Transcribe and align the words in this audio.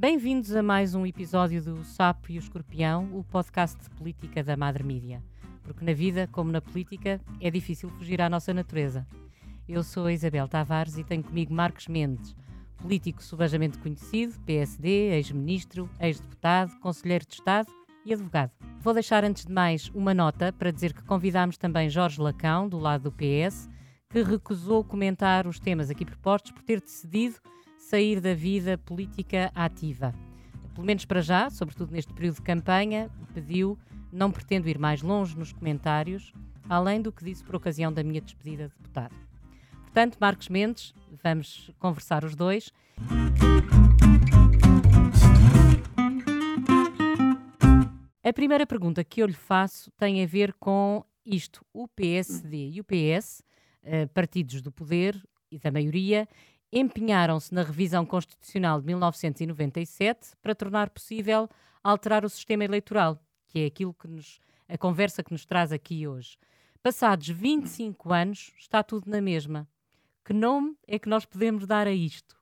Bem-vindos 0.00 0.56
a 0.56 0.62
mais 0.62 0.94
um 0.94 1.04
episódio 1.04 1.62
do 1.62 1.84
Sapo 1.84 2.32
e 2.32 2.38
o 2.38 2.40
Escorpião, 2.40 3.10
o 3.12 3.22
podcast 3.22 3.78
de 3.82 3.90
política 3.90 4.42
da 4.42 4.56
Madre 4.56 4.82
Mídia. 4.82 5.22
Porque 5.62 5.84
na 5.84 5.92
vida, 5.92 6.26
como 6.32 6.50
na 6.50 6.62
política, 6.62 7.20
é 7.38 7.50
difícil 7.50 7.90
fugir 7.90 8.22
à 8.22 8.30
nossa 8.30 8.54
natureza. 8.54 9.06
Eu 9.68 9.82
sou 9.82 10.06
a 10.06 10.12
Isabel 10.14 10.48
Tavares 10.48 10.96
e 10.96 11.04
tenho 11.04 11.22
comigo 11.22 11.52
Marcos 11.52 11.86
Mendes, 11.86 12.34
político 12.78 13.22
subajamente 13.22 13.76
conhecido, 13.76 14.40
PSD, 14.46 14.88
ex-ministro, 15.16 15.86
ex-deputado, 16.00 16.80
conselheiro 16.80 17.26
de 17.26 17.34
Estado 17.34 17.70
e 18.06 18.14
advogado. 18.14 18.52
Vou 18.80 18.94
deixar 18.94 19.22
antes 19.22 19.44
de 19.44 19.52
mais 19.52 19.90
uma 19.90 20.14
nota 20.14 20.50
para 20.50 20.70
dizer 20.70 20.94
que 20.94 21.04
convidámos 21.04 21.58
também 21.58 21.90
Jorge 21.90 22.22
Lacão, 22.22 22.70
do 22.70 22.78
lado 22.78 23.10
do 23.10 23.12
PS, 23.12 23.68
que 24.08 24.22
recusou 24.22 24.82
comentar 24.82 25.46
os 25.46 25.60
temas 25.60 25.90
aqui 25.90 26.06
propostos 26.06 26.52
por 26.52 26.62
ter 26.62 26.80
decidido 26.80 27.36
sair 27.90 28.20
da 28.20 28.34
vida 28.34 28.78
política 28.78 29.50
ativa. 29.52 30.14
Pelo 30.74 30.86
menos 30.86 31.04
para 31.04 31.20
já, 31.20 31.50
sobretudo 31.50 31.90
neste 31.90 32.12
período 32.12 32.36
de 32.36 32.42
campanha, 32.42 33.10
pediu, 33.34 33.76
não 34.12 34.30
pretendo 34.30 34.68
ir 34.68 34.78
mais 34.78 35.02
longe 35.02 35.36
nos 35.36 35.52
comentários, 35.52 36.32
além 36.68 37.02
do 37.02 37.10
que 37.10 37.24
disse 37.24 37.42
por 37.42 37.56
ocasião 37.56 37.92
da 37.92 38.04
minha 38.04 38.20
despedida 38.20 38.68
de 38.68 38.74
deputado. 38.76 39.16
Portanto, 39.82 40.18
Marcos 40.20 40.48
Mendes, 40.48 40.94
vamos 41.20 41.68
conversar 41.80 42.22
os 42.22 42.36
dois. 42.36 42.72
A 48.22 48.32
primeira 48.32 48.64
pergunta 48.68 49.02
que 49.02 49.20
eu 49.20 49.26
lhe 49.26 49.32
faço 49.32 49.90
tem 49.98 50.22
a 50.22 50.26
ver 50.28 50.54
com 50.60 51.04
isto. 51.26 51.66
O 51.72 51.88
PSD 51.88 52.68
e 52.68 52.80
o 52.80 52.84
PS, 52.84 53.42
eh, 53.82 54.06
partidos 54.06 54.62
do 54.62 54.70
poder 54.70 55.20
e 55.50 55.58
da 55.58 55.72
maioria, 55.72 56.28
empenharam-se 56.72 57.52
na 57.54 57.62
revisão 57.62 58.06
constitucional 58.06 58.80
de 58.80 58.86
1997 58.86 60.36
para 60.40 60.54
tornar 60.54 60.90
possível 60.90 61.48
alterar 61.82 62.24
o 62.24 62.28
sistema 62.28 62.64
eleitoral, 62.64 63.20
que 63.48 63.60
é 63.60 63.66
aquilo 63.66 63.94
que 63.94 64.06
nos, 64.06 64.40
a 64.68 64.78
conversa 64.78 65.22
que 65.22 65.32
nos 65.32 65.44
traz 65.44 65.72
aqui 65.72 66.06
hoje. 66.06 66.38
Passados 66.82 67.28
25 67.28 68.12
anos, 68.12 68.52
está 68.58 68.82
tudo 68.82 69.10
na 69.10 69.20
mesma. 69.20 69.68
Que 70.24 70.32
nome 70.32 70.76
é 70.86 70.98
que 70.98 71.08
nós 71.08 71.24
podemos 71.24 71.66
dar 71.66 71.86
a 71.86 71.92
isto? 71.92 72.36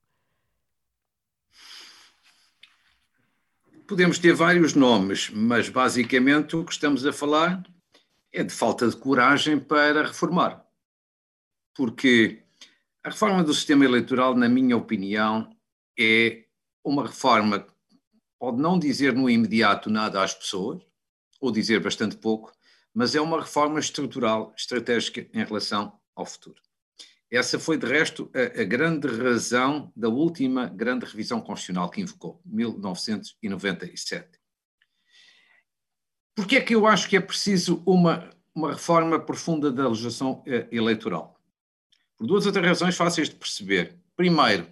Podemos 3.86 4.18
ter 4.18 4.34
vários 4.34 4.74
nomes, 4.74 5.30
mas 5.30 5.70
basicamente 5.70 6.54
o 6.54 6.64
que 6.64 6.72
estamos 6.72 7.06
a 7.06 7.12
falar 7.12 7.62
é 8.30 8.44
de 8.44 8.52
falta 8.52 8.86
de 8.86 8.96
coragem 8.96 9.58
para 9.58 10.06
reformar. 10.06 10.64
Porque 11.74 12.44
a 13.08 13.10
reforma 13.10 13.42
do 13.42 13.54
sistema 13.54 13.86
eleitoral, 13.86 14.36
na 14.36 14.50
minha 14.50 14.76
opinião, 14.76 15.50
é 15.98 16.44
uma 16.84 17.06
reforma 17.06 17.60
que 17.60 17.72
pode 18.38 18.60
não 18.60 18.78
dizer 18.78 19.14
no 19.14 19.30
imediato 19.30 19.88
nada 19.88 20.22
às 20.22 20.34
pessoas, 20.34 20.82
ou 21.40 21.50
dizer 21.50 21.80
bastante 21.80 22.18
pouco, 22.18 22.52
mas 22.92 23.14
é 23.14 23.20
uma 23.20 23.40
reforma 23.40 23.80
estrutural, 23.80 24.52
estratégica 24.54 25.26
em 25.32 25.42
relação 25.42 25.98
ao 26.14 26.26
futuro. 26.26 26.60
Essa 27.30 27.58
foi, 27.58 27.78
de 27.78 27.86
resto, 27.86 28.30
a, 28.34 28.60
a, 28.60 28.64
grande 28.64 29.08
razão 29.08 29.90
da 29.96 30.10
última 30.10 30.66
grande 30.66 31.06
revisão 31.06 31.40
constitucional 31.40 31.88
que 31.88 32.02
invocou, 32.02 32.42
1997. 32.44 34.38
Porquê 36.34 36.56
é 36.56 36.60
que 36.60 36.74
eu 36.74 36.86
acho 36.86 37.08
que 37.08 37.16
é 37.16 37.20
preciso 37.20 37.82
uma, 37.86 38.28
uma 38.54 38.72
reforma 38.72 39.18
profunda 39.18 39.72
da 39.72 39.88
legislação 39.88 40.42
eh, 40.46 40.68
eleitoral? 40.70 41.37
Por 42.18 42.26
duas 42.26 42.46
outras 42.46 42.66
razões 42.66 42.96
fáceis 42.96 43.28
de 43.28 43.36
perceber. 43.36 43.96
Primeiro, 44.16 44.68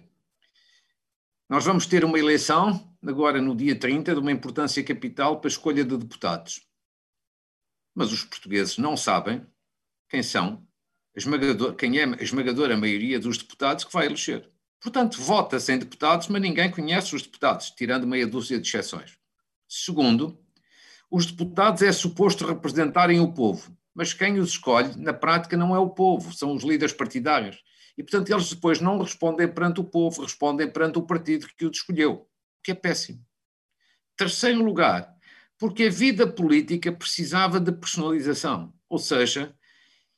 nós 1.47 1.63
vamos 1.63 1.85
ter 1.85 2.03
uma 2.03 2.19
eleição, 2.19 2.93
agora 3.05 3.41
no 3.41 3.55
dia 3.55 3.73
30, 3.73 4.13
de 4.13 4.19
uma 4.19 4.33
importância 4.33 4.83
capital 4.83 5.39
para 5.39 5.47
a 5.47 5.51
escolha 5.51 5.85
de 5.85 5.95
deputados. 5.95 6.67
Mas 7.95 8.11
os 8.11 8.25
portugueses 8.25 8.77
não 8.77 8.97
sabem 8.97 9.47
quem 10.09 10.21
são, 10.21 10.67
esmagador, 11.15 11.73
quem 11.75 11.97
é 11.97 12.03
a 12.03 12.21
esmagadora 12.21 12.75
maioria 12.75 13.17
dos 13.17 13.37
deputados 13.37 13.85
que 13.85 13.93
vai 13.93 14.07
eleger. 14.07 14.51
Portanto, 14.81 15.21
vota-se 15.21 15.71
em 15.71 15.79
deputados, 15.79 16.27
mas 16.27 16.41
ninguém 16.41 16.69
conhece 16.69 17.15
os 17.15 17.21
deputados, 17.21 17.71
tirando 17.71 18.05
meia 18.05 18.27
dúzia 18.27 18.59
de 18.59 18.67
exceções. 18.67 19.17
Segundo, 19.69 20.37
os 21.09 21.25
deputados 21.25 21.81
é 21.81 21.93
suposto 21.93 22.45
representarem 22.45 23.21
o 23.21 23.31
povo 23.31 23.75
mas 23.97 24.13
quem 24.13 24.37
os 24.37 24.49
escolhe, 24.49 24.95
na 24.95 25.11
prática, 25.11 25.57
não 25.57 25.75
é 25.75 25.79
o 25.79 25.89
povo, 25.89 26.31
são 26.31 26.53
os 26.53 26.63
líderes 26.63 26.93
partidários. 26.93 27.63
E, 27.97 28.03
portanto, 28.03 28.29
eles 28.29 28.53
depois 28.53 28.79
não 28.79 28.99
respondem 28.99 29.47
perante 29.47 29.79
o 29.79 29.83
povo, 29.83 30.21
respondem 30.21 30.69
perante 30.71 30.99
o 30.99 31.01
partido 31.01 31.47
que 31.57 31.65
o 31.65 31.71
escolheu, 31.71 32.11
o 32.13 32.27
que 32.63 32.73
é 32.73 32.75
péssimo. 32.75 33.25
Terceiro 34.15 34.63
lugar, 34.63 35.11
porque 35.57 35.85
a 35.85 35.89
vida 35.89 36.27
política 36.27 36.91
precisava 36.91 37.59
de 37.59 37.71
personalização, 37.71 38.71
ou 38.87 38.99
seja, 38.99 39.55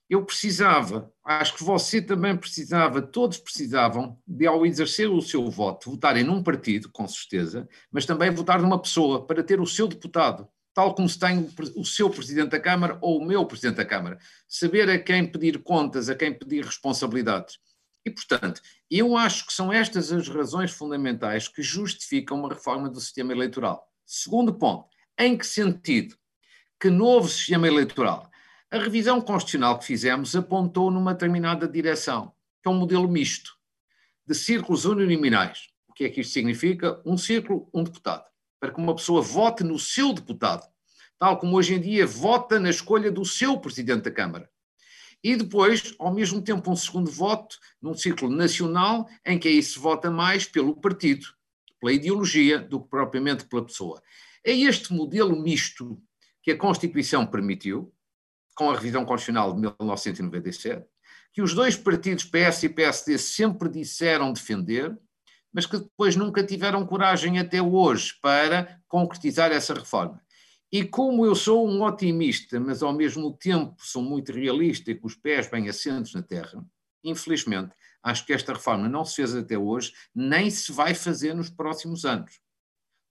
eu 0.10 0.26
precisava, 0.26 1.10
acho 1.24 1.56
que 1.56 1.64
você 1.64 2.02
também 2.02 2.36
precisava, 2.36 3.02
todos 3.02 3.38
precisavam 3.38 4.20
de, 4.28 4.46
ao 4.46 4.66
exercer 4.66 5.10
o 5.10 5.22
seu 5.22 5.50
voto, 5.50 5.92
votarem 5.92 6.26
num 6.26 6.44
partido, 6.44 6.90
com 6.92 7.08
certeza, 7.08 7.66
mas 7.90 8.06
também 8.06 8.30
votar 8.30 8.62
numa 8.62 8.82
pessoa 8.82 9.26
para 9.26 9.42
ter 9.42 9.62
o 9.62 9.66
seu 9.66 9.88
deputado 9.88 10.50
tal 10.80 10.96
como 10.96 11.10
se 11.10 11.20
tem 11.20 11.46
o 11.76 11.84
seu 11.84 12.10
Presidente 12.10 12.52
da 12.52 12.60
Câmara 12.60 12.98
ou 13.02 13.20
o 13.20 13.26
meu 13.26 13.46
Presidente 13.46 13.76
da 13.76 13.84
Câmara. 13.86 14.18
Saber 14.48 14.90
a 14.90 14.98
quem 14.98 15.30
pedir 15.30 15.62
contas, 15.62 16.08
a 16.08 16.16
quem 16.16 16.34
pedir 16.34 16.64
responsabilidades. 16.64 17.60
E, 18.06 18.10
portanto, 18.10 18.62
eu 18.90 19.18
acho 19.18 19.46
que 19.46 19.52
são 19.52 19.74
estas 19.74 20.10
as 20.10 20.30
razões 20.30 20.72
fundamentais 20.72 21.50
que 21.50 21.62
justificam 21.62 22.40
uma 22.40 22.48
reforma 22.48 22.90
do 22.90 23.02
sistema 23.02 23.34
eleitoral. 23.34 23.92
Segundo 24.06 24.54
ponto, 24.54 24.88
em 25.18 25.38
que 25.38 25.46
sentido? 25.46 26.16
Que 26.80 26.90
novo 26.90 27.28
sistema 27.28 27.68
eleitoral? 27.68 28.32
A 28.72 28.78
revisão 28.78 29.20
constitucional 29.20 29.80
que 29.80 29.86
fizemos 29.86 30.34
apontou 30.34 30.90
numa 30.90 31.12
determinada 31.12 31.68
direção, 31.68 32.32
que 32.64 32.70
é 32.70 32.72
um 32.72 32.80
modelo 32.80 33.10
misto, 33.10 33.52
de 34.26 34.34
círculos 34.34 34.86
uninominais. 34.86 35.68
O 35.90 35.94
que 35.94 36.06
é 36.06 36.10
que 36.10 36.22
isto 36.22 36.32
significa? 36.32 37.02
Um 37.06 37.18
círculo, 37.18 37.70
um 37.74 37.84
deputado 37.84 38.30
para 38.60 38.72
que 38.72 38.80
uma 38.80 38.96
pessoa 38.96 39.22
vote 39.22 39.64
no 39.64 39.80
seu 39.80 40.14
deputado, 40.14 40.68
tal 41.18 41.38
como 41.38 41.56
hoje 41.56 41.76
em 41.76 41.82
dia 41.82 42.06
vota 42.06 42.60
na 42.60 42.70
escolha 42.70 43.12
do 43.12 43.26
seu 43.26 43.58
presidente 43.60 44.04
da 44.04 44.12
Câmara. 44.12 44.50
E 45.24 45.36
depois, 45.36 45.94
ao 46.00 46.14
mesmo 46.14 46.42
tempo, 46.42 46.72
um 46.72 46.76
segundo 46.76 47.12
voto 47.12 47.58
num 47.82 47.94
círculo 47.94 48.34
nacional, 48.34 49.08
em 49.26 49.38
que 49.38 49.50
aí 49.50 49.62
se 49.62 49.78
vota 49.78 50.10
mais 50.10 50.46
pelo 50.46 50.76
partido, 50.76 51.28
pela 51.80 51.92
ideologia, 51.92 52.60
do 52.60 52.82
que 52.82 52.90
propriamente 52.90 53.46
pela 53.46 53.66
pessoa. 53.66 54.02
É 54.46 54.52
este 54.52 54.94
modelo 54.94 55.36
misto 55.42 56.02
que 56.42 56.52
a 56.52 56.58
Constituição 56.58 57.26
permitiu, 57.26 57.94
com 58.56 58.72
a 58.72 58.76
revisão 58.76 59.06
constitucional 59.06 59.54
de 59.54 59.60
1997, 59.60 60.86
que 61.34 61.42
os 61.42 61.54
dois 61.54 61.76
partidos 61.76 62.26
PS 62.26 62.64
e 62.64 62.70
PSD 62.70 63.18
sempre 63.18 63.70
disseram 63.70 64.34
defender, 64.34 64.98
mas 65.54 65.66
que 65.66 65.78
depois 65.78 66.16
nunca 66.16 66.44
tiveram 66.44 66.86
coragem 66.86 67.40
até 67.40 67.62
hoje 67.62 68.14
para 68.22 68.80
concretizar 68.88 69.52
essa 69.52 69.74
reforma. 69.74 70.22
E 70.72 70.84
como 70.84 71.26
eu 71.26 71.34
sou 71.34 71.68
um 71.68 71.84
otimista, 71.84 72.60
mas 72.60 72.84
ao 72.84 72.94
mesmo 72.94 73.34
tempo 73.34 73.76
sou 73.80 74.04
muito 74.04 74.32
realista 74.32 74.92
e 74.92 74.96
com 74.96 75.08
os 75.08 75.16
pés 75.16 75.50
bem 75.50 75.68
assentos 75.68 76.14
na 76.14 76.22
terra, 76.22 76.64
infelizmente, 77.04 77.74
acho 78.04 78.26
que 78.26 78.34
esta 78.34 78.54
reforma 78.54 78.88
não 78.88 79.04
se 79.04 79.16
fez 79.16 79.36
até 79.36 79.58
hoje, 79.58 79.94
nem 80.14 80.50
se 80.52 80.72
vai 80.72 80.94
fazer 80.94 81.34
nos 81.34 81.50
próximos 81.50 82.06
anos. 82.06 82.40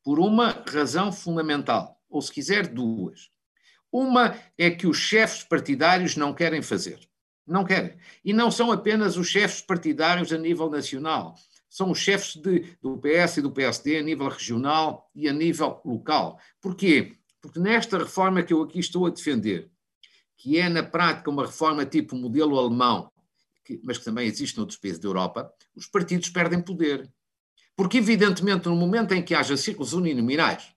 Por 0.04 0.20
uma 0.20 0.62
razão 0.66 1.12
fundamental, 1.12 2.00
ou 2.08 2.22
se 2.22 2.32
quiser, 2.32 2.68
duas. 2.68 3.30
Uma 3.90 4.36
é 4.56 4.70
que 4.70 4.86
os 4.86 4.96
chefes 4.96 5.42
partidários 5.42 6.16
não 6.16 6.32
querem 6.32 6.62
fazer. 6.62 7.00
Não 7.46 7.64
querem. 7.64 7.96
E 8.24 8.32
não 8.32 8.50
são 8.50 8.70
apenas 8.70 9.16
os 9.16 9.28
chefes 9.28 9.62
partidários 9.62 10.32
a 10.32 10.38
nível 10.38 10.70
nacional 10.70 11.34
são 11.68 11.90
os 11.90 11.98
chefes 11.98 12.36
de, 12.36 12.76
do 12.80 12.98
PS 12.98 13.38
e 13.38 13.42
do 13.42 13.52
PSD 13.52 13.98
a 13.98 14.02
nível 14.02 14.28
regional 14.28 15.10
e 15.14 15.28
a 15.28 15.32
nível 15.32 15.80
local. 15.84 16.38
Porquê? 16.60 17.16
Porque 17.40 17.60
nesta 17.60 17.98
reforma 17.98 18.42
que 18.42 18.52
eu 18.52 18.62
aqui 18.62 18.78
estou 18.78 19.06
a 19.06 19.10
defender, 19.10 19.70
que 20.36 20.58
é 20.58 20.68
na 20.68 20.82
prática 20.82 21.30
uma 21.30 21.46
reforma 21.46 21.84
tipo 21.84 22.16
modelo 22.16 22.58
alemão, 22.58 23.10
que, 23.64 23.80
mas 23.84 23.98
que 23.98 24.04
também 24.04 24.26
existe 24.26 24.56
noutros 24.56 24.78
países 24.78 24.98
da 24.98 25.08
Europa, 25.08 25.52
os 25.74 25.86
partidos 25.86 26.30
perdem 26.30 26.62
poder. 26.62 27.10
Porque, 27.76 27.98
evidentemente, 27.98 28.66
no 28.68 28.74
momento 28.74 29.12
em 29.12 29.22
que 29.22 29.34
haja 29.34 29.56
círculos 29.56 29.92
uninominais, 29.92 30.72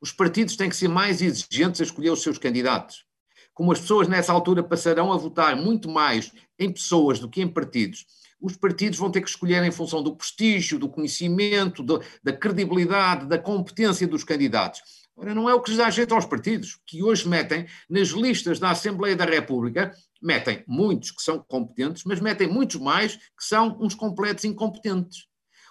os 0.00 0.10
partidos 0.10 0.56
têm 0.56 0.68
que 0.68 0.76
ser 0.76 0.88
mais 0.88 1.20
exigentes 1.20 1.80
a 1.80 1.84
escolher 1.84 2.10
os 2.10 2.22
seus 2.22 2.38
candidatos. 2.38 3.04
Como 3.52 3.70
as 3.70 3.80
pessoas 3.80 4.08
nessa 4.08 4.32
altura 4.32 4.62
passarão 4.62 5.12
a 5.12 5.16
votar 5.16 5.54
muito 5.54 5.88
mais 5.88 6.32
em 6.58 6.72
pessoas 6.72 7.18
do 7.18 7.28
que 7.28 7.42
em 7.42 7.48
partidos, 7.48 8.06
os 8.40 8.56
partidos 8.56 8.98
vão 8.98 9.10
ter 9.10 9.20
que 9.20 9.28
escolher 9.28 9.62
em 9.62 9.70
função 9.70 10.02
do 10.02 10.16
prestígio, 10.16 10.78
do 10.78 10.88
conhecimento, 10.88 11.82
do, 11.82 12.02
da 12.22 12.32
credibilidade, 12.32 13.26
da 13.26 13.38
competência 13.38 14.06
dos 14.06 14.24
candidatos. 14.24 14.80
Ora, 15.14 15.34
não 15.34 15.50
é 15.50 15.54
o 15.54 15.60
que 15.60 15.70
lhes 15.70 15.78
dá 15.78 15.90
jeito 15.90 16.14
aos 16.14 16.24
partidos, 16.24 16.80
que 16.86 17.02
hoje 17.02 17.28
metem 17.28 17.66
nas 17.88 18.08
listas 18.08 18.58
da 18.58 18.70
Assembleia 18.70 19.14
da 19.14 19.26
República, 19.26 19.94
metem 20.22 20.64
muitos 20.66 21.10
que 21.10 21.22
são 21.22 21.38
competentes, 21.38 22.04
mas 22.04 22.20
metem 22.20 22.48
muitos 22.48 22.80
mais 22.80 23.16
que 23.16 23.44
são 23.44 23.76
uns 23.80 23.94
completos 23.94 24.44
incompetentes. 24.44 25.26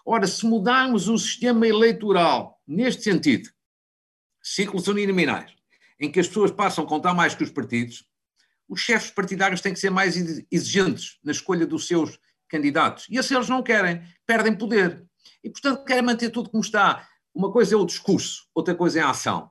Ora, 0.05 0.27
se 0.27 0.45
mudarmos 0.45 1.07
o 1.07 1.17
sistema 1.17 1.67
eleitoral 1.67 2.59
neste 2.67 3.03
sentido, 3.03 3.49
ciclos 4.41 4.87
uninominais, 4.87 5.51
em 5.99 6.11
que 6.11 6.19
as 6.19 6.27
pessoas 6.27 6.51
passam 6.51 6.83
a 6.83 6.87
contar 6.87 7.13
mais 7.13 7.33
que 7.33 7.43
os 7.43 7.51
partidos, 7.51 8.05
os 8.67 8.79
chefes 8.79 9.09
partidários 9.09 9.61
têm 9.61 9.73
que 9.73 9.79
ser 9.79 9.89
mais 9.89 10.15
exigentes 10.51 11.17
na 11.23 11.31
escolha 11.31 11.65
dos 11.65 11.87
seus 11.87 12.19
candidatos. 12.49 13.05
E 13.09 13.21
se 13.23 13.35
eles 13.35 13.47
não 13.47 13.63
querem, 13.63 14.01
perdem 14.25 14.55
poder. 14.55 15.05
E, 15.43 15.49
portanto, 15.49 15.85
querem 15.85 16.03
manter 16.03 16.29
tudo 16.29 16.49
como 16.49 16.63
está. 16.63 17.07
Uma 17.33 17.51
coisa 17.51 17.75
é 17.75 17.77
o 17.77 17.85
discurso, 17.85 18.47
outra 18.53 18.75
coisa 18.75 18.99
é 18.99 19.03
a 19.03 19.11
ação. 19.11 19.49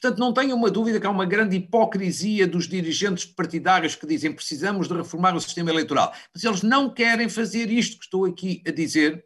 Portanto, 0.00 0.18
não 0.18 0.32
tenho 0.32 0.54
uma 0.54 0.70
dúvida 0.70 1.00
que 1.00 1.06
há 1.06 1.10
uma 1.10 1.26
grande 1.26 1.56
hipocrisia 1.56 2.46
dos 2.46 2.68
dirigentes 2.68 3.24
partidários 3.24 3.96
que 3.96 4.06
dizem 4.06 4.32
precisamos 4.32 4.86
de 4.86 4.94
reformar 4.94 5.34
o 5.34 5.40
sistema 5.40 5.70
eleitoral. 5.70 6.14
Mas 6.32 6.44
eles 6.44 6.62
não 6.62 6.88
querem 6.88 7.28
fazer 7.28 7.70
isto 7.70 7.98
que 7.98 8.04
estou 8.04 8.24
aqui 8.24 8.62
a 8.66 8.70
dizer, 8.70 9.24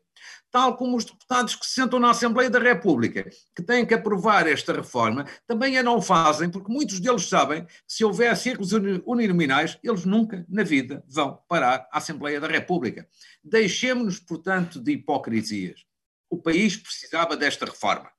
tal 0.52 0.76
como 0.76 0.98
os 0.98 1.06
deputados 1.06 1.56
que 1.56 1.64
se 1.66 1.72
sentam 1.72 1.98
na 1.98 2.10
Assembleia 2.10 2.50
da 2.50 2.58
República, 2.58 3.28
que 3.56 3.62
têm 3.62 3.86
que 3.86 3.94
aprovar 3.94 4.46
esta 4.46 4.70
reforma, 4.74 5.24
também 5.46 5.78
a 5.78 5.82
não 5.82 6.00
fazem, 6.02 6.50
porque 6.50 6.70
muitos 6.70 7.00
deles 7.00 7.26
sabem 7.26 7.64
que 7.64 7.72
se 7.88 8.04
houver 8.04 8.36
círculos 8.36 8.72
uninominais, 9.06 9.78
eles 9.82 10.04
nunca 10.04 10.44
na 10.46 10.62
vida 10.62 11.02
vão 11.08 11.42
parar 11.48 11.88
a 11.90 11.96
Assembleia 11.96 12.38
da 12.38 12.46
República. 12.46 13.08
Deixemos-nos, 13.42 14.20
portanto, 14.20 14.78
de 14.78 14.92
hipocrisias. 14.92 15.86
O 16.28 16.36
país 16.36 16.76
precisava 16.76 17.34
desta 17.34 17.64
reforma. 17.64 18.10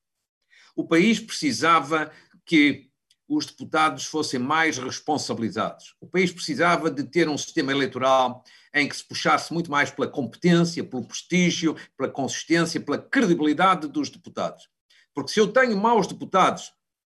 O 0.74 0.86
país 0.86 1.20
precisava 1.20 2.10
que 2.44 2.90
os 3.36 3.46
deputados 3.46 4.04
fossem 4.04 4.38
mais 4.38 4.78
responsabilizados. 4.78 5.94
O 6.00 6.06
país 6.06 6.32
precisava 6.32 6.90
de 6.90 7.04
ter 7.04 7.28
um 7.28 7.38
sistema 7.38 7.72
eleitoral 7.72 8.44
em 8.72 8.88
que 8.88 8.96
se 8.96 9.04
puxasse 9.04 9.52
muito 9.52 9.70
mais 9.70 9.90
pela 9.90 10.08
competência, 10.08 10.82
pelo 10.82 11.04
prestígio, 11.04 11.76
pela 11.96 12.10
consistência, 12.10 12.80
pela 12.80 12.98
credibilidade 12.98 13.86
dos 13.88 14.10
deputados. 14.10 14.68
Porque 15.14 15.32
se 15.32 15.40
eu 15.40 15.48
tenho 15.48 15.76
maus 15.76 16.06
deputados, 16.06 16.72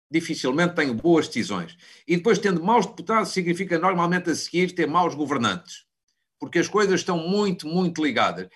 dificilmente 0.09 0.75
tenho 0.75 0.93
boas 0.93 1.27
decisões. 1.27 1.75
E 2.07 2.15
depois, 2.15 2.37
tendo 2.39 2.63
maus 2.63 2.85
deputados, 2.85 3.31
significa 3.31 3.79
normalmente 3.79 4.29
a 4.29 4.35
seguir 4.35 4.71
ter 4.73 4.87
maus 4.87 5.15
governantes. 5.15 5.85
Porque 6.39 6.59
as 6.59 6.67
coisas 6.67 6.99
estão 6.99 7.17
muito, 7.17 7.67
muito 7.67 8.03
ligadas. 8.03 8.47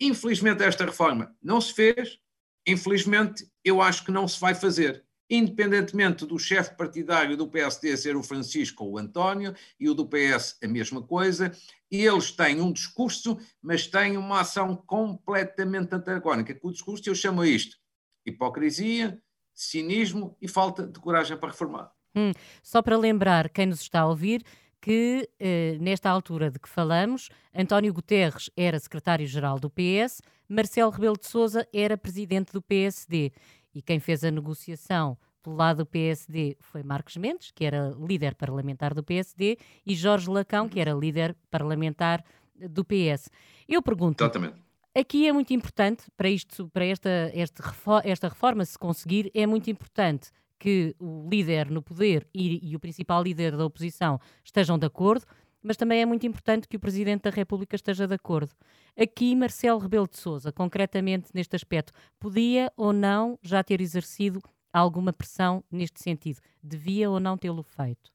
Infelizmente, 0.00 0.64
esta 0.64 0.84
reforma 0.84 1.34
não 1.40 1.60
se 1.60 1.72
fez. 1.72 2.18
Infelizmente, 2.66 3.46
eu 3.64 3.80
acho 3.80 4.04
que 4.04 4.10
não 4.10 4.26
se 4.26 4.38
vai 4.40 4.54
fazer 4.54 5.04
independentemente 5.32 6.26
do 6.26 6.38
chefe 6.38 6.76
partidário 6.76 7.38
do 7.38 7.48
PSD 7.48 7.96
ser 7.96 8.16
o 8.16 8.22
Francisco 8.22 8.84
ou 8.84 8.92
o 8.92 8.98
António, 8.98 9.54
e 9.80 9.88
o 9.88 9.94
do 9.94 10.06
PS 10.06 10.58
a 10.62 10.68
mesma 10.68 11.02
coisa, 11.02 11.50
eles 11.90 12.30
têm 12.30 12.60
um 12.60 12.70
discurso, 12.70 13.38
mas 13.62 13.86
têm 13.86 14.18
uma 14.18 14.40
ação 14.40 14.76
completamente 14.76 15.94
antagónica. 15.94 16.54
Com 16.54 16.68
o 16.68 16.72
discurso 16.72 17.08
eu 17.08 17.14
chamo 17.14 17.42
isto 17.44 17.80
hipocrisia, 18.26 19.20
cinismo 19.54 20.36
e 20.40 20.46
falta 20.46 20.86
de 20.86 21.00
coragem 21.00 21.36
para 21.36 21.48
reformar. 21.48 21.90
Hum, 22.14 22.32
só 22.62 22.82
para 22.82 22.96
lembrar 22.96 23.48
quem 23.48 23.66
nos 23.66 23.80
está 23.80 24.00
a 24.00 24.06
ouvir 24.06 24.44
que, 24.80 25.28
eh, 25.40 25.76
nesta 25.80 26.10
altura 26.10 26.50
de 26.50 26.58
que 26.58 26.68
falamos, 26.68 27.30
António 27.54 27.92
Guterres 27.92 28.50
era 28.56 28.78
secretário-geral 28.78 29.58
do 29.58 29.70
PS, 29.70 30.20
Marcelo 30.48 30.90
Rebelo 30.90 31.16
de 31.16 31.26
Sousa 31.26 31.66
era 31.72 31.96
presidente 31.96 32.52
do 32.52 32.60
PSD 32.60 33.32
e 33.74 33.82
quem 33.82 34.00
fez 34.00 34.24
a 34.24 34.30
negociação 34.30 35.16
pelo 35.42 35.56
lado 35.56 35.78
do 35.78 35.86
PSD 35.86 36.56
foi 36.60 36.82
Marcos 36.82 37.16
Mendes, 37.16 37.50
que 37.50 37.64
era 37.64 37.94
líder 37.98 38.34
parlamentar 38.34 38.94
do 38.94 39.02
PSD, 39.02 39.58
e 39.84 39.94
Jorge 39.94 40.30
Lacão, 40.30 40.68
que 40.68 40.78
era 40.80 40.92
líder 40.92 41.36
parlamentar 41.50 42.24
do 42.54 42.84
PS. 42.84 43.28
Eu 43.68 43.82
pergunto. 43.82 44.22
Exatamente. 44.22 44.62
Aqui 44.94 45.26
é 45.26 45.32
muito 45.32 45.52
importante, 45.52 46.04
para, 46.16 46.28
isto, 46.28 46.68
para 46.68 46.84
esta, 46.84 47.30
este, 47.34 47.62
esta 48.04 48.28
reforma 48.28 48.64
se 48.64 48.78
conseguir, 48.78 49.30
é 49.34 49.46
muito 49.46 49.70
importante 49.70 50.30
que 50.58 50.94
o 51.00 51.28
líder 51.28 51.70
no 51.70 51.82
poder 51.82 52.28
e, 52.32 52.70
e 52.70 52.76
o 52.76 52.78
principal 52.78 53.22
líder 53.22 53.56
da 53.56 53.64
oposição 53.64 54.20
estejam 54.44 54.78
de 54.78 54.86
acordo, 54.86 55.24
mas 55.62 55.76
também 55.76 56.00
é 56.00 56.06
muito 56.06 56.26
importante 56.26 56.66
que 56.66 56.76
o 56.76 56.80
Presidente 56.80 57.22
da 57.22 57.30
República 57.30 57.76
esteja 57.76 58.06
de 58.06 58.14
acordo. 58.14 58.52
Aqui, 58.96 59.34
Marcelo 59.36 59.78
Rebelo 59.78 60.08
de 60.08 60.16
Sousa, 60.18 60.52
concretamente 60.52 61.30
neste 61.32 61.54
aspecto, 61.54 61.92
podia 62.18 62.72
ou 62.76 62.92
não 62.92 63.38
já 63.42 63.62
ter 63.62 63.80
exercido 63.80 64.42
alguma 64.72 65.12
pressão 65.12 65.62
neste 65.70 66.02
sentido? 66.02 66.40
Devia 66.62 67.10
ou 67.10 67.20
não 67.20 67.36
tê-lo 67.36 67.62
feito? 67.62 68.10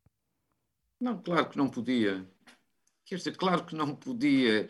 Não, 1.00 1.22
claro 1.22 1.50
que 1.50 1.58
não 1.58 1.70
podia. 1.70 2.28
Quer 3.06 3.16
dizer, 3.16 3.38
claro 3.38 3.64
que 3.66 3.76
não 3.76 3.96
podia. 3.96 4.68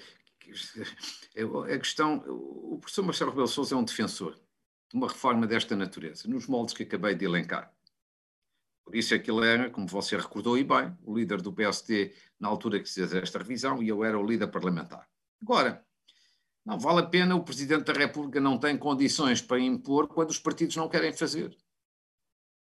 A 1.71 1.77
questão. 1.77 2.23
O 2.27 2.77
professor 2.79 3.03
Marcelo 3.03 3.31
Rebelo 3.31 3.47
de 3.47 3.53
Sousa 3.53 3.75
é 3.75 3.77
um 3.77 3.83
defensor 3.83 4.35
de 4.89 4.95
uma 4.95 5.07
reforma 5.07 5.45
desta 5.45 5.75
natureza, 5.75 6.27
nos 6.27 6.47
moldes 6.47 6.73
que 6.73 6.83
acabei 6.83 7.15
de 7.15 7.25
elencar. 7.25 7.73
Por 8.87 8.95
isso 8.95 9.13
é 9.13 9.19
que 9.19 9.29
ele 9.29 9.45
era, 9.45 9.69
como 9.69 9.85
você 9.85 10.15
recordou 10.15 10.57
e 10.57 10.63
bem, 10.63 10.97
o 11.03 11.13
líder 11.13 11.41
do 11.41 11.51
PSD 11.51 12.15
na 12.39 12.47
altura 12.47 12.79
que 12.79 12.87
se 12.87 13.05
fez 13.05 13.13
esta 13.15 13.37
revisão 13.37 13.83
e 13.83 13.89
eu 13.89 14.01
era 14.01 14.17
o 14.17 14.25
líder 14.25 14.47
parlamentar. 14.47 15.05
Agora, 15.41 15.85
não 16.65 16.79
vale 16.79 17.01
a 17.01 17.05
pena, 17.05 17.35
o 17.35 17.43
Presidente 17.43 17.83
da 17.83 17.91
República 17.91 18.39
não 18.39 18.57
tem 18.57 18.77
condições 18.77 19.41
para 19.41 19.59
impor 19.59 20.07
quando 20.07 20.29
os 20.29 20.39
partidos 20.39 20.77
não 20.77 20.87
querem 20.87 21.11
fazer. 21.11 21.53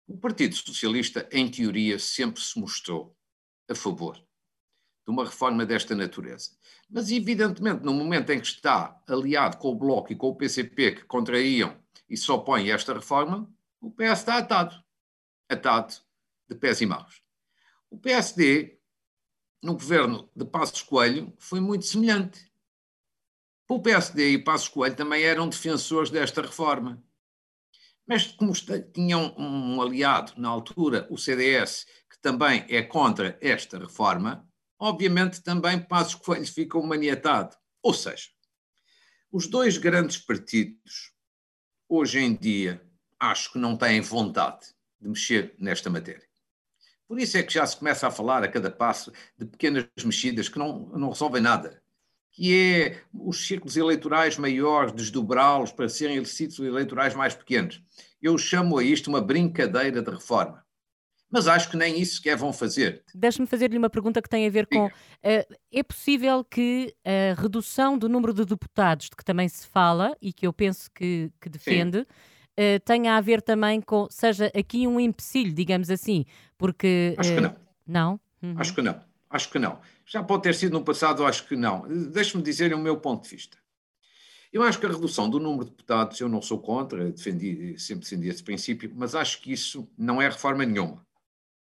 O 0.09 0.17
Partido 0.17 0.55
Socialista, 0.55 1.29
em 1.31 1.51
teoria, 1.51 1.99
sempre 1.99 2.41
se 2.41 2.59
mostrou 2.59 3.15
a 3.69 3.75
favor 3.75 4.17
de 4.17 5.13
uma 5.13 5.27
reforma 5.27 5.67
desta 5.67 5.95
natureza. 5.95 6.53
Mas, 6.89 7.11
evidentemente, 7.11 7.85
no 7.85 7.93
momento 7.93 8.31
em 8.31 8.41
que 8.41 8.47
está 8.47 8.99
aliado 9.07 9.59
com 9.59 9.69
o 9.69 9.77
Bloco 9.77 10.11
e 10.11 10.17
com 10.17 10.29
o 10.29 10.37
PCP, 10.37 10.93
que 10.93 11.05
contraíam 11.05 11.77
e 12.09 12.17
se 12.17 12.33
opõem 12.33 12.73
a 12.73 12.75
esta 12.75 12.95
reforma, 12.95 13.47
o 13.79 13.91
PS 13.91 14.21
está 14.21 14.39
atado. 14.39 14.83
Atado 15.51 16.04
de 16.49 16.55
pés 16.55 16.81
e 16.81 16.87
mãos. 16.87 17.23
O 17.91 17.99
PSD, 17.99 18.79
no 19.63 19.75
governo 19.75 20.31
de 20.35 20.45
Passos 20.45 20.83
Coelho, 20.83 21.33
foi 21.39 21.61
muito 21.61 21.87
semelhante. 21.87 22.51
O 23.69 23.81
PSD 23.81 24.33
e 24.33 24.39
Passos 24.39 24.69
Coelho 24.69 24.97
também 24.97 25.23
eram 25.23 25.49
defensores 25.49 26.11
desta 26.11 26.43
reforma. 26.43 27.03
Mas 28.07 28.27
como 28.27 28.53
tinham 28.93 29.35
um 29.39 29.81
aliado 29.81 30.33
na 30.37 30.49
altura, 30.49 31.07
o 31.11 31.17
CDS, 31.17 31.87
que 32.11 32.19
também 32.21 32.67
é 32.69 32.83
contra 32.83 33.39
esta 33.41 33.79
reforma, 33.79 34.47
obviamente 34.79 35.43
também 35.43 35.81
Passos 35.81 36.15
Coelho 36.15 36.47
ficou 36.47 36.83
maniatado. 36.87 37.57
Ou 37.83 37.95
seja, 37.95 38.29
os 39.33 39.47
dois 39.47 39.79
grandes 39.79 40.19
partidos, 40.19 41.13
hoje 41.89 42.21
em 42.21 42.35
dia, 42.35 42.87
acho 43.19 43.53
que 43.53 43.59
não 43.59 43.77
têm 43.77 44.01
vontade 44.01 44.67
de 45.01 45.09
mexer 45.09 45.55
nesta 45.59 45.89
matéria. 45.89 46.34
Por 47.15 47.21
isso 47.21 47.39
é 47.39 47.45
que 47.45 47.55
já 47.55 47.65
se 47.65 47.77
começa 47.77 48.09
a 48.09 48.11
falar 48.11 48.43
a 48.43 48.49
cada 48.49 48.73
passo 48.73 49.13
de 49.39 49.47
pequenas 49.47 49.87
mexidas 50.05 50.49
que 50.49 50.59
não, 50.59 50.89
não 50.97 51.11
resolvem 51.11 51.41
nada. 51.41 51.81
Que 52.33 52.53
é 52.53 53.01
os 53.15 53.47
círculos 53.47 53.77
eleitorais 53.77 54.37
maiores, 54.37 54.93
desdobrá-los 54.93 55.71
para 55.71 55.89
serem 55.89 56.25
círculos 56.25 56.69
eleitorais 56.69 57.15
mais 57.15 57.33
pequenos. 57.33 57.81
Eu 58.21 58.37
chamo 58.37 58.79
a 58.79 58.83
isto 58.83 59.07
uma 59.07 59.21
brincadeira 59.21 60.03
de 60.03 60.11
reforma. 60.11 60.65
Mas 61.31 61.47
acho 61.47 61.71
que 61.71 61.77
nem 61.77 62.01
isso 62.01 62.17
sequer 62.17 62.37
vão 62.37 62.53
fazer. 62.53 63.05
Deixe-me 63.15 63.47
fazer-lhe 63.47 63.79
uma 63.79 63.89
pergunta 63.89 64.21
que 64.21 64.29
tem 64.29 64.45
a 64.45 64.51
ver 64.51 64.67
com. 64.67 64.87
Uh, 64.87 65.55
é 65.73 65.83
possível 65.85 66.43
que 66.43 66.97
a 67.05 67.41
redução 67.41 67.97
do 67.97 68.09
número 68.09 68.35
de 68.35 68.45
deputados, 68.45 69.09
de 69.09 69.15
que 69.15 69.25
também 69.25 69.49
se 69.49 69.69
fala 69.69 70.17
e 70.21 70.33
que 70.33 70.49
eu 70.49 70.53
penso 70.53 70.91
que, 70.93 71.31
que 71.41 71.49
defende. 71.49 71.99
Sim 71.99 72.34
uh, 72.59 72.81
tenha 72.85 73.17
a 73.17 73.21
ver 73.21 73.43
também 73.43 73.81
com, 73.81 74.07
seja 74.11 74.51
aqui 74.55 74.87
um 74.87 74.99
empecilho, 74.99 75.53
digamos 75.53 75.91
assim, 75.91 76.25
porque... 76.57 77.15
Acho 77.19 77.35
que 77.35 77.41
não. 77.41 77.57
Não? 77.87 78.21
Uhum. 78.43 78.55
Acho 78.59 78.75
que 78.75 78.83
não, 78.83 79.01
acho 79.31 79.51
que 79.51 79.59
não. 79.59 79.81
Já 80.07 80.23
pode 80.23 80.43
ter 80.43 80.55
sido 80.55 80.73
no 80.73 80.85
passado, 80.85 81.25
acho 81.25 81.47
que 81.47 81.57
não. 81.57 81.87
Deixe-me 82.11 82.43
dizer 82.43 82.75
o 82.75 82.79
meu 82.79 82.99
ponto 82.99 83.25
de 83.25 83.31
vista. 83.31 83.59
Eu 84.53 84.63
acho 84.63 84.79
que 84.79 84.87
a 84.87 84.89
redução 84.89 85.29
do 85.29 85.41
número 85.41 85.65
de 85.65 85.71
deputados, 85.71 86.21
eu 86.21 86.29
não 86.29 86.41
sou 86.41 86.61
contra, 86.61 87.11
defendi, 87.11 87.77
sempre 87.79 88.05
defendi 88.05 88.29
esse 88.29 88.43
princípio, 88.43 88.93
mas 88.95 89.15
acho 89.15 89.41
que 89.41 89.53
isso 89.53 89.91
não 89.99 90.23
é 90.23 90.27
reforma 90.27 90.65
nenhuma. 90.65 91.05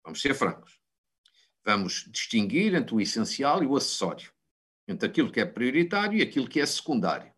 Vamos 0.04 0.22
ser 0.22 0.32
francos. 0.32 0.78
Vamos 1.64 2.06
distinguir 2.08 2.74
entre 2.74 2.94
o 2.94 3.00
essencial 3.00 3.64
e 3.64 3.66
o 3.66 3.74
acessório, 3.74 4.30
entre 4.86 5.08
aquilo 5.08 5.32
que 5.32 5.40
é 5.40 5.44
prioritário 5.44 6.18
e 6.18 6.22
aquilo 6.22 6.48
que 6.48 6.60
é 6.60 6.66
secundário. 6.66 7.32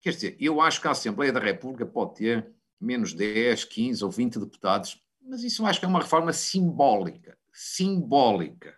Quer 0.00 0.10
dizer, 0.10 0.36
eu 0.40 0.60
acho 0.60 0.80
que 0.80 0.88
a 0.88 0.92
Assembleia 0.92 1.32
da 1.32 1.40
República 1.40 1.84
pode 1.84 2.14
ter 2.14 2.50
menos 2.82 3.12
10, 3.12 3.64
15 3.64 4.04
ou 4.04 4.10
20 4.10 4.38
deputados, 4.38 5.00
mas 5.24 5.42
isso 5.44 5.62
eu 5.62 5.66
acho 5.66 5.78
que 5.78 5.86
é 5.86 5.88
uma 5.88 6.00
reforma 6.00 6.32
simbólica. 6.32 7.36
Simbólica. 7.52 8.74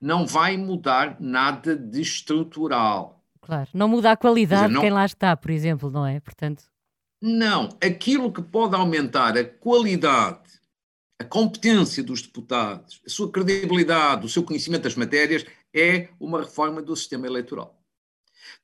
Não 0.00 0.26
vai 0.26 0.56
mudar 0.56 1.20
nada 1.20 1.76
de 1.76 2.00
estrutural. 2.00 3.24
Claro, 3.40 3.68
não 3.74 3.88
muda 3.88 4.12
a 4.12 4.16
qualidade 4.16 4.62
dizer, 4.62 4.74
não... 4.74 4.80
de 4.80 4.86
quem 4.86 4.94
lá 4.94 5.04
está, 5.04 5.36
por 5.36 5.50
exemplo, 5.50 5.90
não 5.90 6.06
é? 6.06 6.20
Portanto. 6.20 6.64
Não, 7.20 7.68
aquilo 7.80 8.32
que 8.32 8.42
pode 8.42 8.74
aumentar 8.74 9.36
a 9.36 9.44
qualidade, 9.44 10.60
a 11.18 11.24
competência 11.24 12.02
dos 12.02 12.22
deputados, 12.22 13.00
a 13.06 13.10
sua 13.10 13.30
credibilidade, 13.30 14.26
o 14.26 14.28
seu 14.28 14.42
conhecimento 14.42 14.82
das 14.82 14.96
matérias, 14.96 15.44
é 15.74 16.08
uma 16.20 16.40
reforma 16.40 16.82
do 16.82 16.96
sistema 16.96 17.26
eleitoral. 17.26 17.80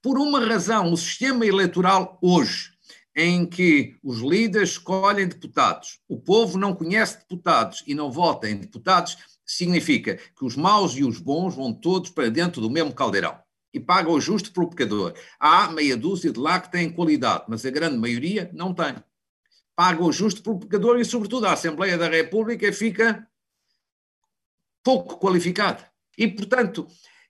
Por 0.03 0.19
uma 0.19 0.45
razão, 0.45 0.93
o 0.93 0.97
sistema 0.97 1.47
eleitoral 1.47 2.19
hoje, 2.21 2.73
em 3.21 3.45
que 3.45 3.97
os 4.01 4.21
líderes 4.21 4.71
escolhem 4.71 5.27
deputados, 5.27 5.99
o 6.09 6.21
povo 6.21 6.57
não 6.57 6.73
conhece 6.73 7.19
deputados 7.19 7.83
e 7.85 7.93
não 7.93 8.13
vota 8.13 8.49
em 8.49 8.57
deputados, 8.57 9.19
significa 9.45 10.15
que 10.17 10.45
os 10.45 10.55
maus 10.55 10.93
e 10.97 11.03
os 11.03 11.19
bons 11.19 11.57
vão 11.57 11.73
todos 11.73 12.11
para 12.11 12.31
dentro 12.31 12.61
do 12.61 12.71
mesmo 12.71 12.95
caldeirão 12.95 13.37
e 13.75 13.81
paga 13.81 14.09
o 14.09 14.21
justo 14.21 14.53
pelo 14.53 14.71
pecador. 14.71 15.15
Há 15.41 15.69
meia 15.69 15.97
dúzia 15.97 16.31
de 16.31 16.39
lá 16.39 16.61
que 16.61 16.71
têm 16.71 16.93
qualidade, 16.93 17.47
mas 17.49 17.67
a 17.67 17.71
grande 17.71 17.99
maioria 17.99 18.49
não 18.55 18.73
tem. 18.73 18.95
Paga 19.75 20.01
o 20.01 20.13
justo 20.13 20.41
pelo 20.41 20.61
pecador 20.61 21.01
e, 21.01 21.05
sobretudo, 21.05 21.47
a 21.47 21.53
Assembleia 21.55 21.99
da 21.99 22.09
República 22.09 22.73
fica 22.73 23.29
pouco 24.85 25.19
qualificada. 25.19 25.91
E, 26.17 26.29
portanto, 26.29 26.87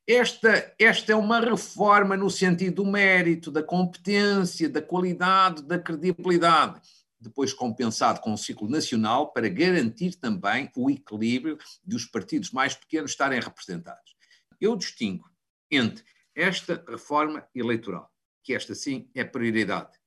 esta, 0.09 0.75
esta 0.79 1.13
é 1.13 1.15
uma 1.15 1.39
reforma 1.39 2.17
no 2.17 2.31
sentido 2.31 2.83
do 2.83 2.91
mérito, 2.91 3.51
da 3.51 3.63
competência, 3.63 4.67
da 4.67 4.81
qualidade, 4.81 5.63
da 5.63 5.79
credibilidade, 5.79 6.81
depois 7.21 7.53
compensado 7.53 8.19
com 8.21 8.33
um 8.33 8.37
ciclo 8.37 8.71
nacional 8.71 9.31
para 9.35 9.51
garantir 9.51 10.15
também 10.15 10.71
o 10.75 10.89
equilíbrio 10.89 11.59
de 11.85 11.95
os 11.95 12.07
partidos 12.07 12.51
mais 12.53 12.75
pequenos 12.75 13.11
estarem 13.11 13.39
representados. 13.39 14.17
Eu 14.59 14.75
distingo 14.77 15.31
entre 15.71 16.03
esta 16.35 16.83
reforma 16.89 17.47
eleitoral, 17.55 18.11
que 18.43 18.55
esta 18.55 18.75
sim 18.75 19.11
é 19.15 19.25
prioridade. 19.25 19.99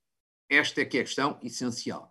Esta 0.49 0.81
é 0.81 0.85
que 0.85 0.97
é 0.97 1.01
a 1.01 1.03
questão 1.03 1.39
essencial. 1.43 2.10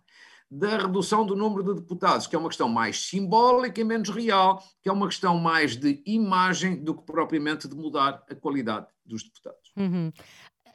Da 0.53 0.77
redução 0.77 1.25
do 1.25 1.33
número 1.33 1.63
de 1.63 1.79
deputados, 1.79 2.27
que 2.27 2.35
é 2.35 2.39
uma 2.39 2.49
questão 2.49 2.67
mais 2.67 3.05
simbólica 3.05 3.79
e 3.79 3.85
menos 3.85 4.09
real, 4.09 4.61
que 4.81 4.89
é 4.89 4.91
uma 4.91 5.07
questão 5.07 5.37
mais 5.37 5.77
de 5.77 6.03
imagem 6.05 6.83
do 6.83 6.93
que 6.93 7.03
propriamente 7.03 7.69
de 7.69 7.75
mudar 7.75 8.21
a 8.29 8.35
qualidade 8.35 8.87
dos 9.05 9.23
deputados. 9.23 9.71
Uhum. 9.77 10.11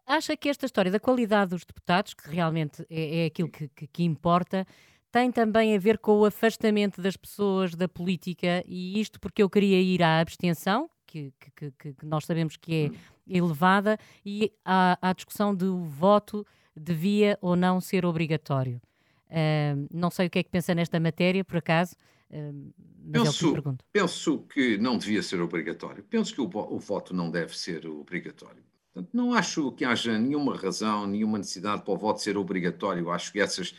Acha 0.07 0.37
que 0.37 0.49
esta 0.49 0.65
história 0.65 0.91
da 0.91 1.01
qualidade 1.01 1.51
dos 1.51 1.65
deputados, 1.65 2.15
que 2.15 2.31
realmente 2.31 2.87
é, 2.89 3.25
é 3.25 3.27
aquilo 3.27 3.51
que, 3.51 3.69
que, 3.69 3.87
que 3.87 4.03
importa, 4.03 4.67
tem 5.11 5.33
também 5.33 5.75
a 5.75 5.79
ver 5.79 5.99
com 5.99 6.21
o 6.21 6.25
afastamento 6.25 7.01
das 7.01 7.17
pessoas 7.17 7.75
da 7.75 7.89
política, 7.89 8.63
e 8.67 9.01
isto 9.01 9.19
porque 9.19 9.43
eu 9.43 9.51
queria 9.51 9.81
ir 9.81 10.03
à 10.03 10.21
abstenção, 10.21 10.89
que, 11.07 11.33
que, 11.57 11.71
que, 11.73 12.07
nós 12.07 12.25
sabemos 12.25 12.57
que 12.57 12.75
é 12.75 12.89
hum. 12.89 12.95
elevada, 13.27 13.99
e 14.25 14.53
à, 14.65 14.99
à 15.01 15.13
discussão 15.13 15.55
do 15.55 15.85
voto 15.85 16.47
devia 16.77 17.39
ou 17.41 17.57
não 17.57 17.81
ser 17.81 18.05
obrigatório. 18.05 18.81
Uh, 19.29 19.87
não 19.91 20.11
sei 20.11 20.27
o 20.27 20.31
que 20.31 20.39
é 20.39 20.43
que 20.43 20.51
pensa 20.51 20.75
nesta 20.75 21.01
matéria, 21.01 21.45
por 21.45 21.57
acaso, 21.57 21.95
uh, 22.31 22.73
mas 23.07 23.23
penso, 23.23 23.45
é 23.45 23.49
o 23.49 23.51
que 23.51 23.55
pergunto. 23.55 23.85
Penso 23.93 24.39
que 24.53 24.79
não 24.79 24.99
devia 24.99 25.23
ser 25.23 25.41
obrigatório. 25.41 26.05
Penso 26.05 26.35
que 26.35 26.41
o, 26.41 26.45
o 26.45 26.79
voto 26.79 27.15
não 27.15 27.31
deve 27.31 27.57
ser 27.57 27.87
obrigatório. 27.87 28.65
Portanto, 28.97 29.11
não 29.13 29.35
acho 29.35 29.71
que 29.73 29.85
haja 29.85 30.19
nenhuma 30.19 30.57
razão, 30.57 31.07
nenhuma 31.07 31.37
necessidade 31.39 31.83
para 31.83 31.93
o 31.93 31.99
voto 31.99 32.23
ser 32.23 32.39
obrigatório. 32.39 33.11
Acho 33.11 33.31
que 33.31 33.39
essas, 33.39 33.75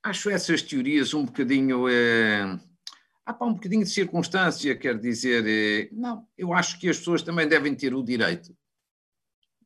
acho 0.00 0.30
essas 0.30 0.62
teorias 0.62 1.12
um 1.12 1.24
bocadinho. 1.24 1.88
Eh, 1.88 2.58
há 3.26 3.34
para 3.34 3.46
um 3.48 3.54
bocadinho 3.54 3.82
de 3.82 3.90
circunstância, 3.90 4.76
quer 4.76 4.96
dizer, 4.98 5.44
eh, 5.44 5.88
não, 5.92 6.26
eu 6.38 6.52
acho 6.54 6.78
que 6.78 6.88
as 6.88 6.98
pessoas 6.98 7.20
também 7.22 7.48
devem 7.48 7.74
ter 7.74 7.94
o 7.94 8.02
direito, 8.02 8.56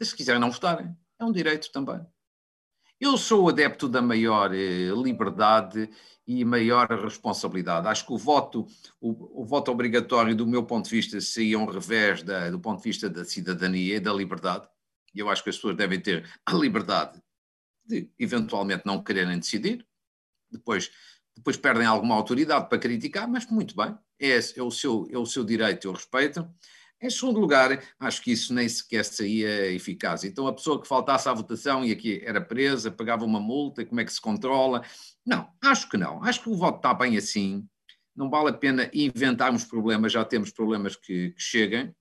de, 0.01 0.07
se 0.07 0.17
quiserem 0.17 0.41
não 0.41 0.51
votarem, 0.51 0.97
é 1.19 1.25
um 1.25 1.33
direito 1.33 1.71
também. 1.71 2.01
Eu 3.01 3.17
sou 3.17 3.49
adepto 3.49 3.89
da 3.89 4.03
maior 4.03 4.53
eh, 4.53 4.91
liberdade 4.91 5.89
e 6.27 6.45
maior 6.45 6.89
responsabilidade. 6.89 7.87
Acho 7.87 8.05
que 8.05 8.13
o 8.13 8.19
voto, 8.19 8.67
o, 9.01 9.43
o, 9.43 9.45
voto 9.47 9.71
obrigatório, 9.71 10.35
do 10.35 10.47
meu 10.47 10.65
ponto 10.65 10.87
de 10.87 10.97
vista, 10.97 11.21
seria 11.21 11.59
um 11.59 11.65
revés 11.65 12.25
da, 12.25 12.51
do 12.51 12.59
ponto 12.59 12.79
de 12.79 12.85
vista 12.85 13.09
da 13.09 13.25
cidadania 13.25 13.97
e 13.97 14.01
da 14.01 14.13
liberdade. 14.13 14.69
E 15.15 15.21
eu 15.21 15.31
acho 15.31 15.45
que 15.45 15.51
as 15.51 15.57
pessoas 15.57 15.77
devem 15.77 16.01
ter 16.01 16.29
a 16.45 16.53
liberdade 16.55 17.23
de, 17.87 18.11
eventualmente, 18.19 18.85
não 18.85 19.03
quererem 19.03 19.39
decidir. 19.39 19.87
Depois, 20.51 20.91
depois 21.37 21.57
perdem 21.57 21.87
alguma 21.87 22.17
autoridade 22.17 22.69
para 22.69 22.79
criticar, 22.79 23.29
mas 23.29 23.47
muito 23.47 23.77
bem, 23.77 23.97
é, 24.19 24.39
é, 24.39 24.63
o, 24.63 24.71
seu, 24.73 25.09
é 25.11 25.17
o 25.17 25.25
seu 25.25 25.45
direito, 25.45 25.87
eu 25.87 25.93
respeito. 25.93 26.47
Em 27.01 27.09
segundo 27.09 27.39
lugar, 27.39 27.81
acho 28.01 28.21
que 28.23 28.33
isso 28.33 28.53
nem 28.53 28.69
sequer 28.69 29.05
saía 29.05 29.71
eficaz. 29.73 30.25
Então, 30.25 30.49
a 30.49 30.53
pessoa 30.53 30.81
que 30.81 30.89
faltasse 30.89 31.29
à 31.29 31.33
votação 31.33 31.85
e 31.85 31.93
aqui 31.93 32.21
era 32.25 32.41
presa, 32.41 32.91
pagava 32.91 33.25
uma 33.25 33.39
multa, 33.39 33.85
como 33.85 34.01
é 34.01 34.05
que 34.05 34.13
se 34.13 34.21
controla? 34.21 34.83
Não, 35.25 35.49
acho 35.63 35.89
que 35.89 35.97
não. 35.97 36.23
Acho 36.25 36.43
que 36.43 36.49
o 36.49 36.57
voto 36.57 36.79
está 36.79 36.93
bem 36.93 37.17
assim. 37.17 37.65
Não 38.17 38.29
vale 38.29 38.51
a 38.51 38.53
pena 38.53 38.91
inventarmos 38.93 39.65
problemas, 39.65 40.13
já 40.13 40.25
temos 40.25 40.51
problemas 40.51 40.97
que, 40.97 41.31
que 41.31 41.41
cheguem. 41.41 41.95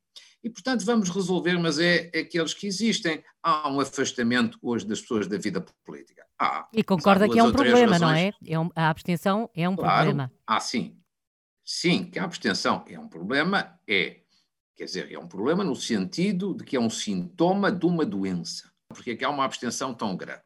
E, 0.44 0.50
portanto, 0.50 0.84
vamos 0.84 1.10
resolver, 1.10 1.58
mas 1.60 1.78
é, 1.78 2.10
é 2.14 2.20
aqueles 2.20 2.54
que 2.54 2.66
existem. 2.66 3.24
Há 3.44 3.70
um 3.70 3.80
afastamento 3.80 4.58
hoje 4.62 4.88
das 4.88 5.02
pessoas 5.02 5.28
da 5.28 5.38
vida 5.38 5.64
política. 5.86 6.26
Há, 6.40 6.68
e 6.74 6.84
concorda 6.84 7.30
que 7.30 7.38
é 7.38 7.44
um 7.44 7.52
problema, 7.52 8.00
não 8.00 8.12
é? 8.12 8.32
é 8.46 8.60
um, 8.60 8.70
a 8.76 8.90
abstenção 8.90 9.50
é 9.56 9.68
um 9.68 9.76
claro, 9.76 10.06
problema. 10.06 10.32
Ah, 10.46 10.60
sim. 10.60 10.98
Sim, 11.64 12.06
que 12.06 12.18
a 12.18 12.24
abstenção 12.24 12.86
é 12.88 12.98
um 12.98 13.08
problema, 13.08 13.78
é. 13.88 14.22
Quer 14.78 14.86
dizer, 14.86 15.12
é 15.12 15.18
um 15.18 15.28
problema 15.28 15.64
no 15.64 15.76
sentido 15.76 16.54
de 16.54 16.64
que 16.64 16.76
é 16.76 16.80
um 16.80 16.90
sintoma 16.90 17.72
de 17.72 17.84
uma 17.88 18.06
doença. 18.06 18.72
Porque 18.88 19.12
é 19.12 19.16
que 19.16 19.26
há 19.26 19.30
uma 19.30 19.44
abstenção 19.44 19.92
tão 19.92 20.16
grande? 20.16 20.44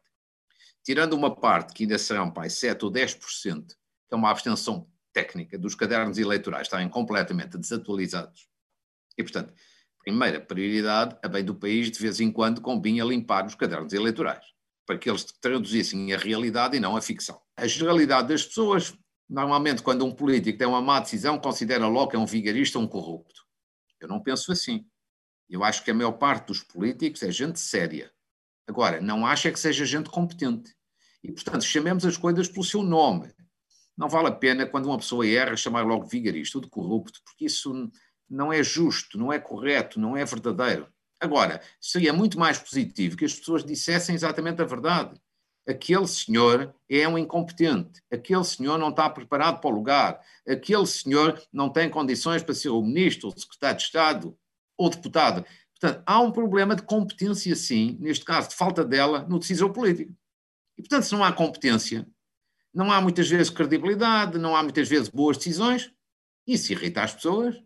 Tirando 0.82 1.12
uma 1.12 1.36
parte 1.36 1.74
que 1.74 1.84
ainda 1.84 1.98
serão, 1.98 2.30
pai, 2.30 2.48
7 2.48 2.82
ou 2.82 2.90
10%, 2.90 3.66
que 3.68 3.74
é 4.10 4.16
uma 4.16 4.30
abstenção 4.30 4.88
técnica 5.12 5.58
dos 5.58 5.74
cadernos 5.74 6.16
eleitorais 6.16 6.66
estarem 6.66 6.88
completamente 6.88 7.58
desatualizados. 7.58 8.48
E, 9.18 9.22
portanto, 9.22 9.52
primeira 10.02 10.40
prioridade, 10.40 11.14
a 11.22 11.28
bem 11.28 11.44
do 11.44 11.54
país, 11.54 11.90
de 11.90 12.00
vez 12.00 12.18
em 12.18 12.32
quando 12.32 12.62
convinha 12.62 13.04
limpar 13.04 13.44
os 13.44 13.54
cadernos 13.54 13.92
eleitorais, 13.92 14.46
para 14.86 14.96
que 14.96 15.10
eles 15.10 15.24
traduzissem 15.24 16.10
a 16.14 16.16
realidade 16.16 16.74
e 16.74 16.80
não 16.80 16.96
a 16.96 17.02
ficção. 17.02 17.38
A 17.54 17.66
generalidade 17.66 18.28
das 18.28 18.46
pessoas, 18.46 18.96
normalmente, 19.28 19.82
quando 19.82 20.06
um 20.06 20.10
político 20.10 20.58
tem 20.58 20.66
uma 20.66 20.80
má 20.80 21.00
decisão, 21.00 21.38
considera 21.38 21.86
logo 21.86 22.10
que 22.10 22.16
é 22.16 22.18
um 22.18 22.26
vigarista 22.26 22.78
ou 22.78 22.84
um 22.84 22.88
corrupto. 22.88 23.41
Eu 24.02 24.08
não 24.08 24.20
penso 24.20 24.52
assim. 24.52 24.84
Eu 25.48 25.62
acho 25.62 25.84
que 25.84 25.90
a 25.90 25.94
maior 25.94 26.12
parte 26.12 26.48
dos 26.48 26.62
políticos 26.62 27.22
é 27.22 27.30
gente 27.30 27.60
séria. 27.60 28.10
Agora, 28.66 29.00
não 29.00 29.26
acho 29.26 29.48
é 29.48 29.52
que 29.52 29.60
seja 29.60 29.84
gente 29.84 30.10
competente. 30.10 30.74
E, 31.22 31.30
portanto, 31.30 31.64
chamemos 31.64 32.04
as 32.04 32.16
coisas 32.16 32.48
pelo 32.48 32.64
seu 32.64 32.82
nome. 32.82 33.32
Não 33.96 34.08
vale 34.08 34.28
a 34.28 34.32
pena, 34.32 34.66
quando 34.66 34.86
uma 34.86 34.98
pessoa 34.98 35.26
erra, 35.26 35.56
chamar 35.56 35.84
logo 35.84 36.06
vigarista 36.06 36.58
ou 36.58 36.62
de 36.62 36.70
corrupto, 36.70 37.20
porque 37.24 37.44
isso 37.44 37.90
não 38.28 38.52
é 38.52 38.62
justo, 38.62 39.18
não 39.18 39.32
é 39.32 39.38
correto, 39.38 40.00
não 40.00 40.16
é 40.16 40.24
verdadeiro. 40.24 40.88
Agora, 41.20 41.62
seria 41.80 42.12
muito 42.12 42.38
mais 42.38 42.58
positivo 42.58 43.16
que 43.16 43.24
as 43.24 43.34
pessoas 43.34 43.64
dissessem 43.64 44.14
exatamente 44.14 44.60
a 44.60 44.64
verdade. 44.64 45.20
Aquele 45.68 46.06
senhor 46.08 46.74
é 46.90 47.06
um 47.06 47.16
incompetente, 47.16 48.02
aquele 48.12 48.42
senhor 48.42 48.78
não 48.78 48.88
está 48.88 49.08
preparado 49.08 49.60
para 49.60 49.70
o 49.70 49.74
lugar, 49.74 50.20
aquele 50.46 50.86
senhor 50.86 51.40
não 51.52 51.70
tem 51.70 51.88
condições 51.88 52.42
para 52.42 52.54
ser 52.54 52.70
o 52.70 52.82
ministro, 52.82 53.28
o 53.28 53.38
secretário 53.38 53.76
de 53.76 53.84
Estado 53.84 54.38
ou 54.76 54.90
deputado. 54.90 55.44
Portanto, 55.78 56.02
há 56.04 56.20
um 56.20 56.32
problema 56.32 56.74
de 56.74 56.82
competência, 56.82 57.54
sim, 57.54 57.96
neste 58.00 58.24
caso, 58.24 58.48
de 58.48 58.56
falta 58.56 58.84
dela 58.84 59.24
no 59.28 59.38
decisor 59.38 59.70
político. 59.70 60.12
E, 60.76 60.82
portanto, 60.82 61.04
se 61.04 61.12
não 61.12 61.22
há 61.22 61.32
competência, 61.32 62.08
não 62.74 62.90
há 62.90 63.00
muitas 63.00 63.28
vezes 63.28 63.50
credibilidade, 63.50 64.38
não 64.38 64.56
há 64.56 64.62
muitas 64.62 64.88
vezes 64.88 65.08
boas 65.08 65.36
decisões, 65.36 65.92
isso 66.46 66.72
irrita 66.72 67.02
as 67.02 67.14
pessoas, 67.14 67.56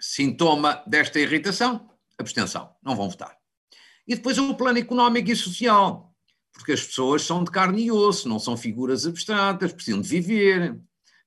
Sintoma 0.00 0.82
desta 0.86 1.20
irritação? 1.20 1.90
Abstenção. 2.18 2.74
Não 2.82 2.96
vão 2.96 3.10
votar. 3.10 3.36
E 4.06 4.14
depois 4.14 4.38
o 4.38 4.54
plano 4.54 4.78
económico 4.78 5.30
e 5.30 5.36
social, 5.36 6.09
porque 6.52 6.72
as 6.72 6.84
pessoas 6.84 7.22
são 7.22 7.44
de 7.44 7.50
carne 7.50 7.84
e 7.84 7.92
osso, 7.92 8.28
não 8.28 8.38
são 8.38 8.56
figuras 8.56 9.06
abstratas, 9.06 9.72
precisam 9.72 10.00
de 10.00 10.08
viver, 10.08 10.78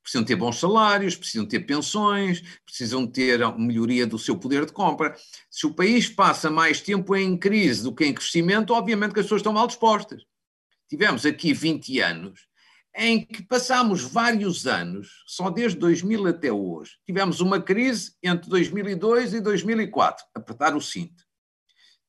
precisam 0.02 0.24
ter 0.24 0.36
bons 0.36 0.60
salários, 0.60 1.16
precisam 1.16 1.46
ter 1.46 1.62
pensões, 1.62 2.42
precisam 2.66 3.08
ter 3.08 3.40
melhoria 3.58 4.06
do 4.06 4.20
seu 4.20 4.38
poder 4.38 4.66
de 4.66 4.74
compra. 4.74 5.16
Se 5.50 5.66
o 5.66 5.74
país 5.74 6.10
passa 6.10 6.52
mais 6.52 6.82
tempo 6.82 7.16
em 7.16 7.38
crise 7.38 7.84
do 7.84 7.96
que 7.96 8.06
em 8.06 8.14
crescimento, 8.14 8.74
obviamente 8.74 9.14
que 9.14 9.20
as 9.20 9.26
pessoas 9.26 9.40
estão 9.40 9.54
mal 9.54 9.68
dispostas. 9.68 10.24
Tivemos 10.90 11.26
aqui 11.26 11.54
20 11.54 12.00
anos 12.02 12.48
em 12.96 13.26
que 13.26 13.42
passámos 13.42 14.04
vários 14.04 14.68
anos, 14.68 15.24
só 15.26 15.50
desde 15.50 15.80
2000 15.80 16.28
até 16.28 16.52
hoje, 16.52 16.92
tivemos 17.06 17.42
uma 17.42 17.60
crise 17.60 18.14
entre 18.22 18.50
2002 18.50 19.34
e 19.34 19.42
2004, 19.42 20.26
apertar 20.36 20.76
o 20.76 20.82
cinto. 20.82 21.23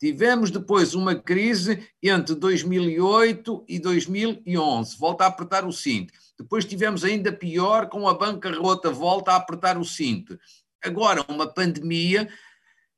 Tivemos 0.05 0.51
depois 0.51 0.95
uma 0.95 1.15
crise 1.15 1.89
entre 2.03 2.35
2008 2.35 3.65
e 3.67 3.79
2011, 3.79 4.99
volta 4.99 5.25
a 5.25 5.29
apertar 5.29 5.65
o 5.65 5.73
cinto. 5.73 6.13
Depois 6.39 6.67
tivemos 6.67 7.05
ainda 7.05 7.33
pior 7.33 7.89
com 7.89 8.07
a 8.07 8.13
bancarrota, 8.13 8.91
volta 8.91 9.33
a 9.33 9.37
apertar 9.37 9.79
o 9.79 9.85
cinto. 9.85 10.39
Agora, 10.83 11.25
uma 11.27 11.51
pandemia. 11.51 12.29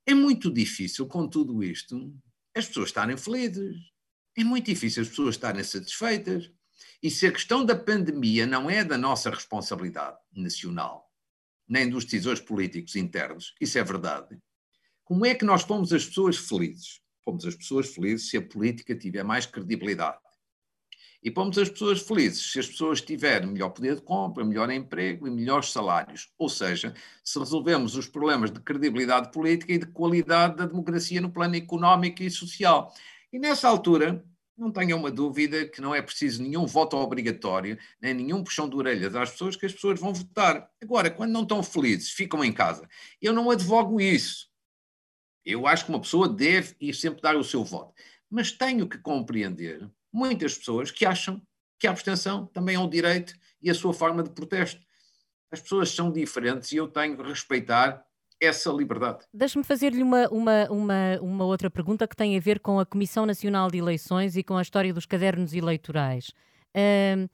É 0.04 0.14
muito 0.14 0.52
difícil 0.52 1.06
com 1.06 1.28
tudo 1.28 1.62
isto 1.62 2.12
as 2.56 2.66
pessoas 2.66 2.88
estarem 2.88 3.16
felizes. 3.16 3.76
É 4.36 4.42
muito 4.42 4.66
difícil 4.66 5.04
as 5.04 5.08
pessoas 5.08 5.36
estarem 5.36 5.62
satisfeitas. 5.62 6.50
E 7.00 7.08
se 7.08 7.25
a 7.25 7.30
questão 7.30 7.64
da 7.64 7.76
pandemia 7.76 8.48
não 8.48 8.68
é 8.68 8.82
da 8.82 8.98
nossa 8.98 9.30
responsabilidade 9.30 10.18
nacional, 10.34 11.08
nem 11.68 11.88
dos 11.88 12.04
decisores 12.04 12.40
políticos 12.40 12.96
internos, 12.96 13.54
isso 13.60 13.78
é 13.78 13.84
verdade, 13.84 14.36
como 15.06 15.25
é 15.25 15.34
que 15.34 15.44
nós 15.44 15.64
pomos 15.64 15.92
as 15.92 16.04
pessoas 16.04 16.36
felizes? 16.36 17.00
pomos 17.26 17.44
as 17.44 17.56
pessoas 17.56 17.92
felizes 17.92 18.30
se 18.30 18.36
a 18.36 18.42
política 18.42 18.94
tiver 18.94 19.25
mais 19.25 19.46
credibilidade. 19.46 20.18
E 21.22 21.30
pomos 21.30 21.58
as 21.58 21.68
pessoas 21.68 22.00
felizes 22.00 22.52
se 22.52 22.60
as 22.60 22.68
pessoas 22.68 23.00
tiverem 23.00 23.48
melhor 23.48 23.70
poder 23.70 23.96
de 23.96 24.02
compra, 24.02 24.44
melhor 24.44 24.70
emprego 24.70 25.26
e 25.26 25.30
melhores 25.30 25.72
salários. 25.72 26.30
Ou 26.38 26.48
seja, 26.48 26.94
se 27.25 27.36
resolvemos 27.38 27.96
os 27.96 28.06
problemas 28.06 28.52
de 28.52 28.60
credibilidade 28.60 29.32
política 29.32 29.72
e 29.72 29.78
de 29.78 29.86
qualidade 29.86 30.56
da 30.56 30.66
democracia 30.66 31.20
no 31.20 31.32
plano 31.32 31.56
económico 31.56 32.22
e 32.22 32.30
social. 32.30 32.94
E 33.32 33.40
nessa 33.40 33.68
altura, 33.68 34.25
não 34.56 34.70
tenha 34.70 34.94
uma 34.94 35.10
dúvida 35.10 35.66
que 35.66 35.80
não 35.80 35.94
é 35.94 36.00
preciso 36.00 36.42
nenhum 36.42 36.64
voto 36.64 36.96
obrigatório, 36.96 37.76
nem 38.00 38.14
nenhum 38.14 38.44
puxão 38.44 38.68
de 38.68 38.76
orelhas 38.76 39.16
às 39.16 39.32
pessoas, 39.32 39.56
que 39.56 39.66
as 39.66 39.72
pessoas 39.72 39.98
vão 39.98 40.14
votar. 40.14 40.70
Agora, 40.80 41.10
quando 41.10 41.32
não 41.32 41.42
estão 41.42 41.62
felizes, 41.62 42.10
ficam 42.10 42.44
em 42.44 42.52
casa. 42.52 42.88
Eu 43.20 43.32
não 43.32 43.50
advogo 43.50 44.00
isso. 44.00 44.46
Eu 45.46 45.64
acho 45.64 45.84
que 45.84 45.90
uma 45.90 46.00
pessoa 46.00 46.28
deve 46.28 46.74
ir 46.80 46.92
sempre 46.92 47.22
dar 47.22 47.36
o 47.36 47.44
seu 47.44 47.62
voto. 47.62 47.94
Mas 48.28 48.50
tenho 48.50 48.88
que 48.88 48.98
compreender 48.98 49.88
muitas 50.12 50.58
pessoas 50.58 50.90
que 50.90 51.06
acham 51.06 51.40
que 51.78 51.86
a 51.86 51.90
abstenção 51.90 52.46
também 52.46 52.74
é 52.74 52.80
um 52.80 52.88
direito 52.88 53.32
e 53.62 53.70
a 53.70 53.74
sua 53.74 53.94
forma 53.94 54.24
de 54.24 54.30
protesto. 54.30 54.80
As 55.52 55.60
pessoas 55.60 55.90
são 55.90 56.10
diferentes 56.10 56.72
e 56.72 56.76
eu 56.76 56.88
tenho 56.88 57.16
que 57.16 57.22
respeitar 57.22 58.04
essa 58.40 58.70
liberdade. 58.70 59.24
Deixe-me 59.32 59.64
fazer-lhe 59.64 60.02
uma, 60.02 60.28
uma, 60.28 60.68
uma, 60.68 61.18
uma 61.20 61.44
outra 61.44 61.70
pergunta 61.70 62.08
que 62.08 62.16
tem 62.16 62.36
a 62.36 62.40
ver 62.40 62.58
com 62.60 62.80
a 62.80 62.84
Comissão 62.84 63.24
Nacional 63.24 63.70
de 63.70 63.78
Eleições 63.78 64.36
e 64.36 64.42
com 64.42 64.56
a 64.56 64.62
história 64.62 64.92
dos 64.92 65.06
cadernos 65.06 65.54
eleitorais. 65.54 66.32
Uh, 66.76 67.28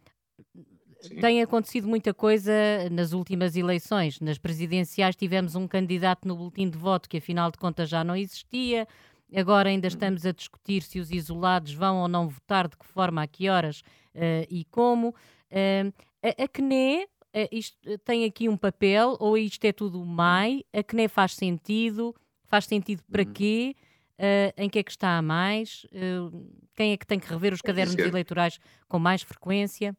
tem 1.21 1.43
acontecido 1.43 1.89
muita 1.89 2.15
coisa 2.15 2.53
nas 2.91 3.13
últimas 3.13 3.57
eleições. 3.57 4.21
Nas 4.21 4.39
presidenciais 4.39 5.17
tivemos 5.17 5.55
um 5.55 5.67
candidato 5.67 6.27
no 6.27 6.37
boletim 6.37 6.69
de 6.69 6.79
voto 6.79 7.09
que 7.09 7.19
afinal 7.19 7.51
de 7.51 7.59
contas 7.59 7.89
já 7.89 8.05
não 8.05 8.17
existia. 8.17 8.87
Agora 9.35 9.71
ainda 9.71 9.87
uhum. 9.87 9.95
estamos 9.95 10.27
a 10.27 10.33
discutir 10.33 10.83
se 10.83 11.01
os 11.01 11.11
isolados 11.11 11.73
vão 11.73 11.99
ou 11.99 12.09
não 12.09 12.29
votar, 12.29 12.69
de 12.69 12.77
que 12.77 12.87
forma, 12.87 13.23
a 13.23 13.27
que 13.27 13.49
horas 13.49 13.81
uh, 14.15 14.47
e 14.51 14.65
como. 14.71 15.09
Uh, 15.51 15.93
a, 16.23 16.45
a 16.45 16.49
CNE 16.49 17.05
uh, 17.05 17.09
eh, 17.35 17.99
tem 18.05 18.25
aqui 18.25 18.49
um 18.49 18.57
papel 18.57 19.17
ou 19.19 19.37
isto 19.37 19.65
é 19.65 19.73
tudo 19.73 20.05
MAI? 20.05 20.65
A 20.73 20.83
CNE 20.83 21.09
faz 21.09 21.35
sentido? 21.35 22.15
Faz 22.45 22.67
sentido 22.67 23.03
para 23.11 23.25
quê? 23.25 23.75
Uh, 24.19 24.53
em 24.57 24.69
que 24.69 24.79
é 24.79 24.83
que 24.83 24.91
está 24.91 25.17
a 25.17 25.23
mais? 25.23 25.87
Quem 26.77 26.93
é 26.93 26.97
que 26.97 27.07
tem 27.07 27.19
que 27.19 27.29
rever 27.29 27.53
os 27.53 27.63
cadernos 27.63 27.97
eleitorais 27.97 28.59
com 28.87 28.99
mais 28.99 29.23
frequência? 29.23 29.97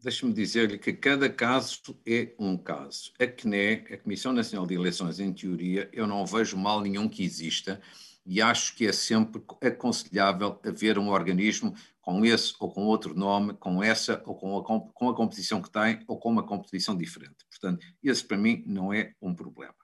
Deixe-me 0.00 0.32
dizer-lhe 0.32 0.78
que 0.78 0.92
cada 0.92 1.28
caso 1.28 1.80
é 2.06 2.32
um 2.38 2.56
caso. 2.56 3.12
A 3.18 3.26
CNE, 3.26 3.84
a 3.92 3.98
Comissão 3.98 4.32
Nacional 4.32 4.64
de 4.64 4.74
Eleições, 4.74 5.18
em 5.18 5.32
teoria, 5.32 5.90
eu 5.92 6.06
não 6.06 6.24
vejo 6.24 6.56
mal 6.56 6.80
nenhum 6.80 7.08
que 7.08 7.24
exista 7.24 7.80
e 8.24 8.40
acho 8.40 8.76
que 8.76 8.86
é 8.86 8.92
sempre 8.92 9.42
aconselhável 9.60 10.60
haver 10.64 10.98
um 10.98 11.08
organismo 11.08 11.74
com 12.00 12.24
esse 12.24 12.54
ou 12.60 12.70
com 12.70 12.84
outro 12.84 13.12
nome, 13.12 13.54
com 13.54 13.82
essa 13.82 14.22
ou 14.24 14.36
com 14.36 14.58
a, 14.58 14.92
com 14.92 15.08
a 15.08 15.16
competição 15.16 15.60
que 15.60 15.70
tem, 15.70 16.04
ou 16.06 16.18
com 16.18 16.30
uma 16.30 16.46
competição 16.46 16.96
diferente. 16.96 17.44
Portanto, 17.50 17.84
esse 18.02 18.22
para 18.22 18.36
mim 18.36 18.62
não 18.66 18.92
é 18.92 19.14
um 19.20 19.34
problema. 19.34 19.74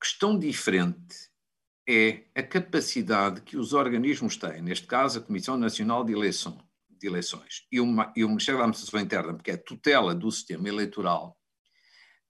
Questão 0.00 0.38
diferente 0.38 1.30
é 1.86 2.24
a 2.34 2.42
capacidade 2.42 3.42
que 3.42 3.56
os 3.56 3.72
organismos 3.74 4.36
têm, 4.36 4.62
neste 4.62 4.86
caso 4.86 5.18
a 5.18 5.22
Comissão 5.22 5.58
Nacional 5.58 6.04
de, 6.04 6.12
Eleição, 6.12 6.56
de 7.02 7.08
Eleições 7.08 7.66
e, 7.70 7.80
uma, 7.80 8.12
e 8.16 8.24
o 8.24 8.28
Ministério 8.28 8.58
da 8.58 8.64
Administração 8.64 9.00
Interna, 9.00 9.34
porque 9.34 9.50
é 9.50 9.56
tutela 9.56 10.14
do 10.14 10.30
sistema 10.30 10.68
eleitoral, 10.68 11.36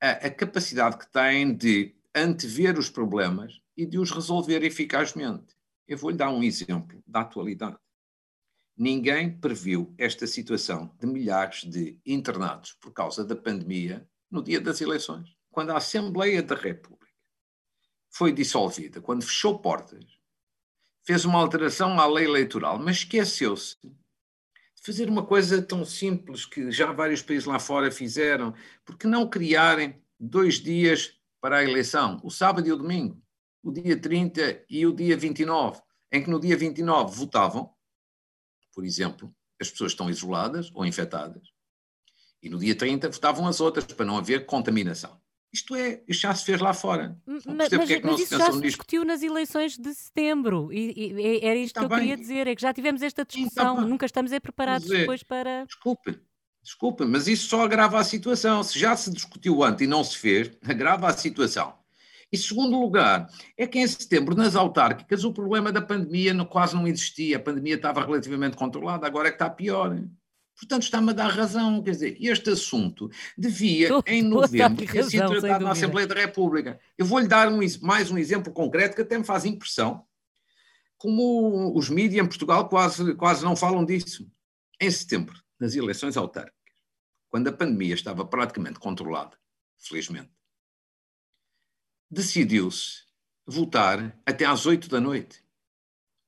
a, 0.01 0.11
a 0.11 0.31
capacidade 0.31 0.99
que 0.99 1.11
têm 1.13 1.55
de 1.55 1.95
antever 2.15 2.79
os 2.79 2.89
problemas 2.89 3.61
e 3.77 3.87
de 3.87 3.99
os 3.99 4.11
resolver 4.11 4.65
eficazmente. 4.65 5.55
Eu 5.87 5.99
vou-lhe 5.99 6.17
dar 6.17 6.31
um 6.31 6.43
exemplo 6.43 7.03
da 7.07 7.21
atualidade. 7.21 7.77
Ninguém 8.77 9.39
previu 9.39 9.95
esta 9.99 10.27
situação 10.27 10.97
de 10.99 11.07
milhares 11.07 11.65
de 11.65 12.01
internados 12.07 12.73
por 12.81 12.93
causa 12.93 13.25
da 13.25 13.37
pandemia 13.37 14.09
no 14.31 14.43
dia 14.43 14.61
das 14.61 14.81
eleições. 14.81 15.37
Quando 15.51 15.71
a 15.71 15.77
Assembleia 15.77 16.43
da 16.43 16.55
República 16.55 17.13
foi 18.11 18.33
dissolvida, 18.33 19.03
quando 19.03 19.23
fechou 19.23 19.59
portas, 19.59 20.05
fez 21.05 21.27
uma 21.27 21.39
alteração 21.39 22.01
à 22.01 22.07
lei 22.07 22.25
eleitoral, 22.25 22.79
mas 22.79 22.99
esqueceu-se 22.99 23.77
fazer 24.85 25.09
uma 25.09 25.25
coisa 25.25 25.63
tão 25.63 25.85
simples 25.85 26.45
que 26.45 26.71
já 26.71 26.93
vários 26.93 27.23
países 27.23 27.47
lá 27.47 27.59
fora 27.59 27.91
fizeram, 27.91 28.55
porque 28.85 29.07
não 29.07 29.29
criarem 29.29 30.03
dois 30.19 30.57
dias 30.57 31.19
para 31.41 31.59
a 31.59 31.65
eleição, 31.65 32.21
o 32.23 32.31
sábado 32.31 32.69
e 32.69 32.73
o 32.73 32.77
domingo, 32.77 33.21
o 33.63 33.73
dia 33.73 33.97
30 33.97 34.65
e 34.69 34.87
o 34.87 34.93
dia 34.93 35.17
29, 35.17 35.81
em 36.13 36.23
que 36.23 36.31
no 36.31 36.39
dia 36.41 36.57
29 36.57 37.17
votavam 37.17 37.73
por 38.75 38.85
exemplo, 38.85 39.35
as 39.61 39.71
pessoas 39.71 39.93
estão 39.93 40.11
isoladas 40.11 40.71
ou 40.75 40.85
infectadas, 40.85 41.53
e 42.43 42.49
no 42.49 42.59
dia 42.59 42.77
30 42.77 43.09
votavam 43.11 43.47
as 43.47 43.61
outras 43.61 43.85
para 43.85 44.07
não 44.07 44.17
haver 44.17 44.47
contaminação. 44.47 45.21
Isto 45.53 45.77
é, 45.77 46.03
isto 46.09 46.23
já 46.23 46.35
se 46.35 46.47
fez 46.47 46.61
lá 46.61 46.73
fora. 46.73 47.15
Mas, 47.27 47.45
mas, 47.45 47.73
é 47.73 48.01
que 48.01 48.07
mas 48.07 48.21
isso 48.21 48.39
já 48.39 48.51
se 48.51 48.61
discutiu 48.61 49.05
nas 49.05 49.23
eleições 49.23 49.77
de 49.77 49.95
setembro. 49.95 50.73
E, 50.73 51.13
e 51.15 51.45
era 51.45 51.57
isto 51.57 51.77
Está 51.77 51.81
que 51.81 51.85
eu 51.85 51.89
bem. 51.91 51.99
queria 51.99 52.17
dizer, 52.17 52.47
é 52.47 52.55
que 52.55 52.63
já 52.63 52.73
tivemos 52.73 53.03
esta 53.03 53.23
discussão, 53.25 53.81
Sim, 53.81 53.89
nunca 53.89 54.07
estamos 54.07 54.31
preparados 54.39 54.91
é, 54.91 55.01
depois 55.01 55.23
para. 55.23 55.67
Desculpe, 55.67 56.19
desculpe, 56.63 57.05
mas 57.05 57.29
isso 57.29 57.49
só 57.49 57.65
agrava 57.65 57.99
a 57.99 58.05
situação. 58.05 58.63
Se 58.63 58.79
já 58.79 58.97
se 58.97 59.11
discutiu 59.11 59.63
antes 59.63 59.83
e 59.83 59.87
não 59.87 60.03
se 60.03 60.17
fez, 60.17 60.51
agrava 60.65 61.09
a 61.09 61.13
situação. 61.13 61.75
E 62.33 62.39
segundo 62.39 62.81
lugar, 62.81 63.29
é 63.59 63.67
que 63.67 63.79
em 63.79 63.87
setembro, 63.87 64.35
nas 64.35 64.57
autárquicas, 64.57 65.23
o 65.23 65.35
problema 65.35 65.71
da 65.71 65.83
pandemia 65.83 66.35
quase 66.47 66.75
não 66.75 66.89
existia. 66.89 67.37
A 67.37 67.41
pandemia 67.41 67.75
estava 67.75 68.03
relativamente 68.03 68.57
controlada, 68.57 69.07
agora 69.07 69.29
é 69.29 69.31
que 69.31 69.35
está 69.35 69.51
pior. 69.51 69.95
Portanto, 70.57 70.83
está-me 70.83 71.11
a 71.11 71.13
dar 71.13 71.29
razão. 71.29 71.83
Quer 71.83 71.91
dizer, 71.91 72.17
este 72.21 72.51
assunto 72.51 73.11
devia, 73.37 73.89
em 74.07 74.23
novembro, 74.23 74.87
ter 74.87 75.05
sido 75.05 75.41
tratado 75.41 75.65
na 75.65 75.73
Assembleia 75.73 76.07
da 76.07 76.15
República. 76.15 76.79
Eu 76.97 77.07
vou-lhe 77.07 77.27
dar 77.27 77.49
um, 77.49 77.61
mais 77.81 78.11
um 78.11 78.19
exemplo 78.19 78.53
concreto 78.53 78.95
que 78.95 79.03
até 79.03 79.19
me 79.19 79.25
faz 79.25 79.45
impressão, 79.45 80.05
como 80.97 81.77
os 81.77 81.89
mídias 81.89 82.25
em 82.25 82.29
Portugal 82.29 82.69
quase, 82.69 83.15
quase 83.17 83.45
não 83.45 83.57
falam 83.57 83.85
disso. 83.85 84.31
Em 84.81 84.91
setembro, 84.91 85.41
nas 85.59 85.75
eleições 85.75 86.17
autárquicas, 86.17 86.61
quando 87.29 87.49
a 87.49 87.53
pandemia 87.53 87.95
estava 87.95 88.25
praticamente 88.25 88.79
controlada, 88.79 89.37
felizmente, 89.79 90.31
decidiu-se 92.11 93.05
votar 93.47 94.17
até 94.27 94.45
às 94.45 94.67
oito 94.67 94.89
da 94.89 95.01
noite. 95.01 95.43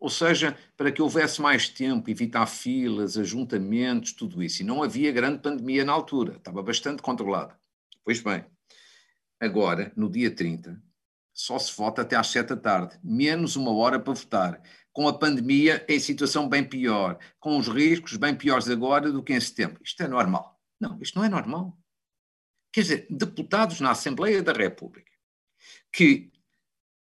Ou 0.04 0.10
seja, 0.10 0.54
para 0.76 0.92
que 0.92 1.00
houvesse 1.00 1.40
mais 1.40 1.66
tempo, 1.66 2.10
evitar 2.10 2.44
filas, 2.44 3.16
ajuntamentos, 3.16 4.12
tudo 4.12 4.42
isso. 4.42 4.60
E 4.60 4.64
não 4.66 4.82
havia 4.82 5.10
grande 5.10 5.38
pandemia 5.38 5.82
na 5.82 5.94
altura, 5.94 6.36
estava 6.36 6.62
bastante 6.62 7.00
controlada. 7.00 7.58
Pois 8.04 8.20
bem, 8.20 8.44
agora, 9.40 9.90
no 9.96 10.10
dia 10.10 10.30
30, 10.30 10.78
só 11.32 11.58
se 11.58 11.74
vota 11.74 12.02
até 12.02 12.16
às 12.16 12.26
sete 12.26 12.50
da 12.50 12.56
tarde, 12.58 13.00
menos 13.02 13.56
uma 13.56 13.72
hora 13.72 13.98
para 13.98 14.12
votar, 14.12 14.60
com 14.92 15.08
a 15.08 15.18
pandemia 15.18 15.82
em 15.88 15.98
situação 15.98 16.50
bem 16.50 16.62
pior, 16.62 17.18
com 17.40 17.56
os 17.56 17.66
riscos 17.66 18.18
bem 18.18 18.36
piores 18.36 18.68
agora 18.68 19.10
do 19.10 19.22
que 19.22 19.32
em 19.32 19.40
setembro. 19.40 19.80
Isto 19.82 20.02
é 20.02 20.06
normal? 20.06 20.60
Não, 20.78 21.00
isto 21.00 21.18
não 21.18 21.24
é 21.24 21.30
normal. 21.30 21.78
Quer 22.70 22.82
dizer, 22.82 23.06
deputados 23.08 23.80
na 23.80 23.92
Assembleia 23.92 24.42
da 24.42 24.52
República 24.52 25.10
que 25.90 26.30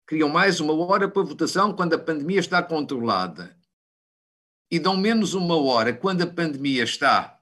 criam 0.09 0.31
mais 0.31 0.59
uma 0.59 0.73
hora 0.73 1.07
para 1.07 1.23
votação 1.23 1.75
quando 1.75 1.93
a 1.93 1.99
pandemia 1.99 2.41
está 2.41 2.63
controlada 2.63 3.55
e 4.71 4.79
dão 4.79 4.97
menos 4.97 5.35
uma 5.35 5.55
hora 5.63 5.93
quando 5.93 6.23
a 6.23 6.27
pandemia 6.27 6.83
está 6.83 7.39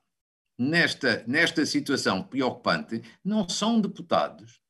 nesta, 0.59 1.23
nesta 1.29 1.65
situação 1.65 2.25
preocupante, 2.25 3.03
não 3.25 3.49
são 3.49 3.81
deputados 3.81 4.61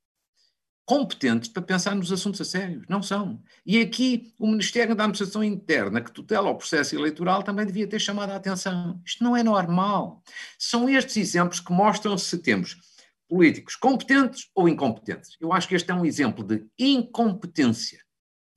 competentes 0.85 1.49
para 1.49 1.63
pensar 1.63 1.95
nos 1.97 2.13
assuntos 2.13 2.41
a 2.43 2.45
sério. 2.45 2.85
Não 2.87 3.03
são. 3.03 3.43
E 3.65 3.81
aqui 3.81 4.35
o 4.39 4.47
Ministério 4.47 4.95
da 4.95 5.05
Administração 5.05 5.43
Interna, 5.43 6.03
que 6.03 6.13
tutela 6.13 6.51
o 6.51 6.55
processo 6.55 6.95
eleitoral, 6.95 7.43
também 7.43 7.67
devia 7.67 7.89
ter 7.89 7.99
chamado 7.99 8.31
a 8.31 8.37
atenção. 8.37 9.01
Isto 9.07 9.25
não 9.25 9.35
é 9.35 9.43
normal. 9.43 10.23
São 10.59 10.87
estes 10.87 11.17
exemplos 11.17 11.61
que 11.61 11.73
mostram 11.73 12.17
se 12.19 12.39
temos 12.39 12.77
políticos 13.29 13.77
competentes 13.77 14.51
ou 14.55 14.69
incompetentes. 14.69 15.37
Eu 15.41 15.53
acho 15.53 15.69
que 15.69 15.75
este 15.75 15.91
é 15.91 15.95
um 15.95 16.05
exemplo 16.05 16.45
de 16.45 16.65
incompetência 16.79 18.07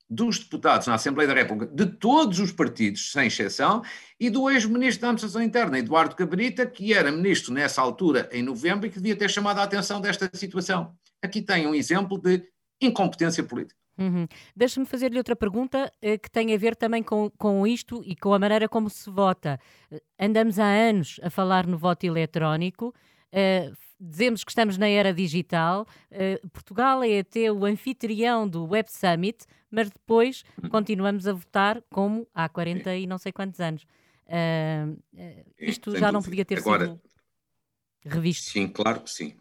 dos 0.10 0.40
deputados 0.40 0.88
na 0.88 0.96
Assembleia 0.96 1.28
da 1.28 1.36
República, 1.36 1.72
de 1.72 1.86
todos 1.86 2.40
os 2.40 2.52
partidos, 2.52 3.12
sem 3.12 3.28
exceção, 3.28 3.84
e 4.20 4.30
do 4.30 4.50
ex-ministro 4.50 5.04
da 5.04 5.10
Administração 5.10 5.44
Interna, 5.44 5.78
Eduardo 5.78 6.16
Cabrita, 6.16 6.66
que 6.66 6.94
era 6.94 7.12
ministro 7.12 7.54
nessa 7.54 7.82
altura, 7.82 8.28
em 8.32 8.42
novembro, 8.42 8.88
e 8.88 8.90
que 8.90 8.96
devia 8.96 9.16
ter 9.16 9.30
chamado 9.30 9.60
a 9.60 9.64
atenção 9.64 10.02
desta 10.02 10.30
situação. 10.34 10.96
Aqui 11.22 11.42
tem 11.42 11.68
um 11.68 11.76
exemplo 11.76 12.18
de 12.18 12.44
incompetência 12.82 13.44
política. 13.44 13.78
Uhum. 14.00 14.26
Deixa-me 14.56 14.86
fazer-lhe 14.86 15.18
outra 15.18 15.36
pergunta 15.36 15.92
eh, 16.02 16.18
que 16.18 16.32
tem 16.32 16.54
a 16.54 16.58
ver 16.58 16.76
também 16.76 17.04
com, 17.04 17.30
com 17.38 17.68
isto 17.68 18.02
e 18.06 18.16
com 18.16 18.34
a 18.34 18.40
maneira 18.40 18.68
como 18.68 18.90
se 18.90 19.10
vota. 19.12 19.60
Andamos 20.18 20.58
há 20.58 20.66
anos 20.66 21.20
a 21.22 21.30
falar 21.30 21.68
no 21.68 21.78
voto 21.78 22.06
eletrónico. 22.06 22.96
Uh, 23.32 23.76
dizemos 24.00 24.44
que 24.44 24.52
estamos 24.52 24.78
na 24.78 24.88
era 24.88 25.14
digital. 25.14 25.86
Uh, 26.12 26.48
Portugal 26.50 27.04
é 27.04 27.20
até 27.20 27.52
o 27.52 27.66
anfitrião 27.66 28.48
do 28.48 28.66
Web 28.66 28.90
Summit, 28.92 29.46
mas 29.70 29.90
depois 29.90 30.44
hum. 30.64 30.70
continuamos 30.70 31.28
a 31.28 31.34
votar 31.34 31.82
como 31.92 32.28
há 32.34 32.48
40 32.48 32.96
e 32.96 33.06
não 33.06 33.18
sei 33.18 33.32
quantos 33.32 33.60
anos. 33.60 33.84
Uh, 34.26 34.98
isto 35.60 35.98
já 35.98 36.12
não 36.12 36.22
podia 36.22 36.46
ter 36.46 36.60
Agora, 36.60 36.88
sido 36.88 37.02
revisto. 38.06 38.52
Sim, 38.52 38.68
claro 38.68 39.02
que 39.02 39.10
sim. 39.10 39.36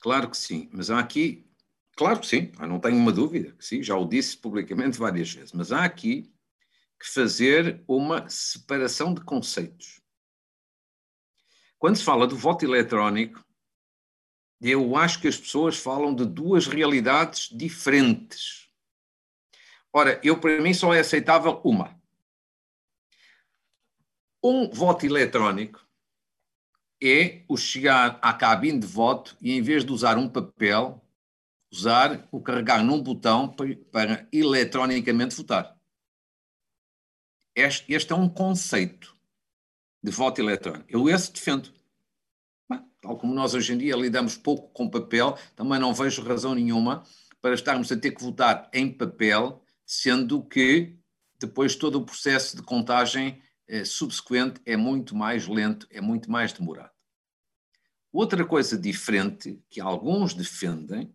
Claro 0.00 0.30
que 0.30 0.36
sim. 0.36 0.68
Mas 0.72 0.90
há 0.90 0.98
aqui, 0.98 1.46
claro 1.96 2.20
que 2.20 2.26
sim, 2.26 2.50
eu 2.58 2.66
não 2.66 2.80
tenho 2.80 2.96
uma 2.96 3.12
dúvida, 3.12 3.52
que 3.52 3.64
sim, 3.64 3.82
já 3.82 3.96
o 3.96 4.08
disse 4.08 4.36
publicamente 4.36 4.98
várias 4.98 5.32
vezes, 5.32 5.52
mas 5.52 5.70
há 5.72 5.84
aqui 5.84 6.32
que 6.98 7.06
fazer 7.08 7.82
uma 7.86 8.28
separação 8.28 9.14
de 9.14 9.22
conceitos. 9.22 10.00
Quando 11.78 11.96
se 11.96 12.04
fala 12.04 12.26
do 12.26 12.36
voto 12.36 12.62
eletrónico, 12.62 13.42
eu 14.60 14.94
acho 14.96 15.20
que 15.20 15.28
as 15.28 15.36
pessoas 15.36 15.76
falam 15.76 16.14
de 16.14 16.26
duas 16.26 16.66
realidades 16.66 17.48
diferentes. 17.50 18.68
Ora, 19.92 20.20
eu 20.22 20.38
para 20.38 20.60
mim 20.60 20.74
só 20.74 20.92
é 20.94 21.00
aceitável 21.00 21.60
uma. 21.64 21.98
Um 24.42 24.70
voto 24.70 25.04
eletrónico 25.04 25.86
é 27.02 27.42
o 27.48 27.56
chegar 27.56 28.18
à 28.22 28.32
cabine 28.32 28.78
de 28.78 28.86
voto 28.86 29.36
e 29.40 29.52
em 29.52 29.62
vez 29.62 29.84
de 29.84 29.92
usar 29.92 30.18
um 30.18 30.28
papel, 30.28 31.02
usar 31.72 32.28
o 32.30 32.40
carregar 32.40 32.84
num 32.84 33.02
botão 33.02 33.48
para, 33.48 33.74
para 33.90 34.28
eletronicamente 34.32 35.34
votar. 35.34 35.78
Este, 37.54 37.92
este, 37.92 38.12
é 38.12 38.16
um 38.16 38.28
conceito 38.28 39.16
de 40.02 40.10
voto 40.10 40.40
eletrónico. 40.40 40.86
Eu 40.88 41.08
esse 41.08 41.32
defendo. 41.32 41.72
Tal 43.00 43.16
como 43.16 43.34
nós 43.34 43.54
hoje 43.54 43.72
em 43.72 43.78
dia 43.78 43.96
lidamos 43.96 44.36
pouco 44.36 44.68
com 44.72 44.88
papel, 44.88 45.36
também 45.56 45.78
não 45.78 45.94
vejo 45.94 46.22
razão 46.22 46.54
nenhuma 46.54 47.02
para 47.40 47.54
estarmos 47.54 47.90
a 47.90 47.96
ter 47.96 48.10
que 48.10 48.22
votar 48.22 48.68
em 48.72 48.92
papel, 48.92 49.64
sendo 49.86 50.42
que 50.42 50.96
depois 51.38 51.74
todo 51.74 51.96
o 51.96 52.04
processo 52.04 52.56
de 52.56 52.62
contagem 52.62 53.42
eh, 53.66 53.84
subsequente 53.84 54.60
é 54.66 54.76
muito 54.76 55.16
mais 55.16 55.48
lento, 55.48 55.86
é 55.90 56.00
muito 56.00 56.30
mais 56.30 56.52
demorado. 56.52 56.92
Outra 58.12 58.44
coisa 58.44 58.76
diferente 58.76 59.62
que 59.70 59.80
alguns 59.80 60.34
defendem 60.34 61.14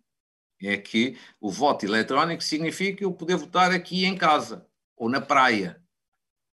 é 0.61 0.77
que 0.77 1.17
o 1.39 1.51
voto 1.51 1.85
eletrónico 1.85 2.41
significa 2.41 3.03
eu 3.03 3.13
poder 3.13 3.35
votar 3.35 3.71
aqui 3.71 4.05
em 4.05 4.17
casa, 4.17 4.65
ou 4.95 5.09
na 5.09 5.19
praia, 5.19 5.83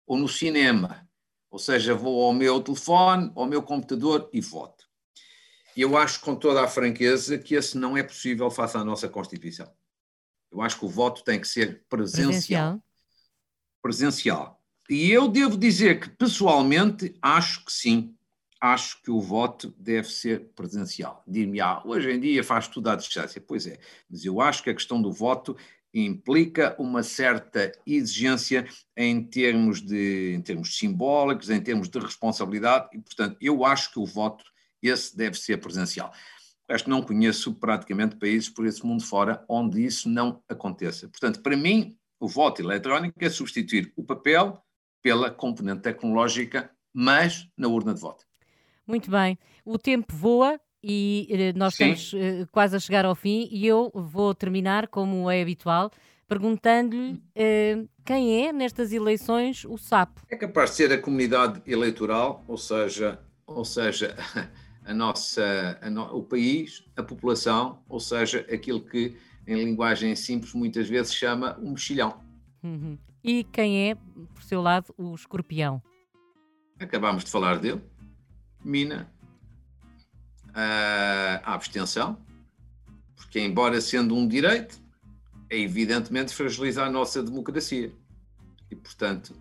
ou 0.06 0.16
no 0.16 0.28
cinema. 0.28 1.06
Ou 1.50 1.58
seja, 1.58 1.94
vou 1.94 2.24
ao 2.24 2.32
meu 2.32 2.60
telefone, 2.60 3.32
ao 3.34 3.46
meu 3.46 3.62
computador 3.62 4.30
e 4.32 4.40
voto. 4.40 4.77
Eu 5.80 5.96
acho 5.96 6.20
com 6.22 6.34
toda 6.34 6.60
a 6.60 6.66
franqueza 6.66 7.38
que 7.38 7.54
esse 7.54 7.78
não 7.78 7.96
é 7.96 8.02
possível 8.02 8.50
face 8.50 8.76
à 8.76 8.82
nossa 8.82 9.08
Constituição. 9.08 9.72
Eu 10.50 10.60
acho 10.60 10.76
que 10.76 10.84
o 10.84 10.88
voto 10.88 11.22
tem 11.22 11.40
que 11.40 11.46
ser 11.46 11.84
presencial. 11.88 12.30
Presencial. 12.30 12.82
presencial. 13.80 14.62
E 14.90 15.12
eu 15.12 15.28
devo 15.28 15.56
dizer 15.56 16.00
que, 16.00 16.08
pessoalmente, 16.08 17.14
acho 17.22 17.64
que 17.64 17.72
sim. 17.72 18.12
Acho 18.60 19.00
que 19.02 19.10
o 19.12 19.20
voto 19.20 19.72
deve 19.78 20.08
ser 20.08 20.48
presencial. 20.56 21.22
Dir-me, 21.24 21.60
ah, 21.60 21.80
hoje 21.84 22.10
em 22.10 22.18
dia 22.18 22.42
faz 22.42 22.66
tudo 22.66 22.90
à 22.90 22.96
distância. 22.96 23.40
Pois 23.40 23.64
é, 23.64 23.78
mas 24.10 24.24
eu 24.24 24.40
acho 24.40 24.64
que 24.64 24.70
a 24.70 24.74
questão 24.74 25.00
do 25.00 25.12
voto 25.12 25.56
implica 25.94 26.74
uma 26.76 27.04
certa 27.04 27.70
exigência 27.86 28.66
em 28.96 29.22
termos, 29.22 29.80
de, 29.80 30.34
em 30.34 30.42
termos 30.42 30.76
simbólicos, 30.76 31.50
em 31.50 31.60
termos 31.60 31.88
de 31.88 32.00
responsabilidade, 32.00 32.88
e, 32.94 32.98
portanto, 32.98 33.36
eu 33.40 33.64
acho 33.64 33.92
que 33.92 34.00
o 34.00 34.04
voto 34.04 34.44
esse 34.82 35.16
deve 35.16 35.38
ser 35.38 35.58
presencial. 35.58 36.12
Acho 36.68 36.84
que 36.84 36.90
não 36.90 37.02
conheço 37.02 37.54
praticamente 37.54 38.16
países 38.16 38.48
por 38.48 38.66
esse 38.66 38.84
mundo 38.84 39.02
fora 39.02 39.42
onde 39.48 39.84
isso 39.84 40.08
não 40.08 40.42
aconteça. 40.48 41.08
Portanto, 41.08 41.40
para 41.42 41.56
mim, 41.56 41.96
o 42.20 42.28
voto 42.28 42.60
eletrónico 42.60 43.16
é 43.20 43.30
substituir 43.30 43.92
o 43.96 44.04
papel 44.04 44.62
pela 45.02 45.30
componente 45.30 45.82
tecnológica, 45.82 46.70
mas 46.92 47.48
na 47.56 47.68
urna 47.68 47.94
de 47.94 48.00
voto. 48.00 48.24
Muito 48.86 49.10
bem. 49.10 49.38
O 49.64 49.78
tempo 49.78 50.14
voa 50.14 50.60
e 50.82 51.26
eh, 51.30 51.52
nós 51.54 51.74
Sim. 51.74 51.92
estamos 51.92 52.12
uh, 52.12 52.48
quase 52.52 52.76
a 52.76 52.78
chegar 52.78 53.04
ao 53.04 53.14
fim 53.14 53.48
e 53.50 53.66
eu 53.66 53.90
vou 53.94 54.34
terminar, 54.34 54.88
como 54.88 55.30
é 55.30 55.40
habitual, 55.40 55.90
perguntando-lhe 56.26 57.14
uh, 57.14 57.88
quem 58.04 58.46
é, 58.46 58.52
nestas 58.52 58.92
eleições, 58.92 59.64
o 59.64 59.76
sapo. 59.76 60.20
É 60.30 60.36
capaz 60.36 60.70
de 60.70 60.76
ser 60.76 60.92
a 60.92 60.98
comunidade 60.98 61.62
eleitoral, 61.66 62.44
ou 62.46 62.56
seja, 62.56 63.18
ou 63.46 63.64
seja 63.64 64.16
a 64.88 64.94
nossa, 64.94 65.78
a 65.82 65.90
no, 65.90 66.02
o 66.16 66.22
país, 66.22 66.82
a 66.96 67.02
população, 67.02 67.82
ou 67.86 68.00
seja, 68.00 68.40
aquilo 68.50 68.80
que 68.80 69.18
em 69.46 69.54
linguagem 69.54 70.16
simples 70.16 70.54
muitas 70.54 70.88
vezes 70.88 71.12
chama 71.14 71.58
um 71.60 71.72
mexilhão. 71.72 72.18
Uhum. 72.62 72.98
E 73.22 73.44
quem 73.44 73.90
é, 73.90 73.94
por 73.94 74.42
seu 74.42 74.62
lado, 74.62 74.94
o 74.96 75.14
escorpião? 75.14 75.82
Acabámos 76.80 77.22
de 77.22 77.30
falar 77.30 77.58
dele. 77.58 77.82
Mina. 78.64 79.12
Uh, 80.48 81.38
a 81.44 81.54
abstenção, 81.54 82.18
porque 83.14 83.38
embora 83.38 83.80
sendo 83.80 84.16
um 84.16 84.26
direito, 84.26 84.80
é 85.50 85.58
evidentemente 85.58 86.34
fragilizar 86.34 86.88
a 86.88 86.90
nossa 86.90 87.22
democracia. 87.22 87.92
E, 88.70 88.74
portanto, 88.74 89.36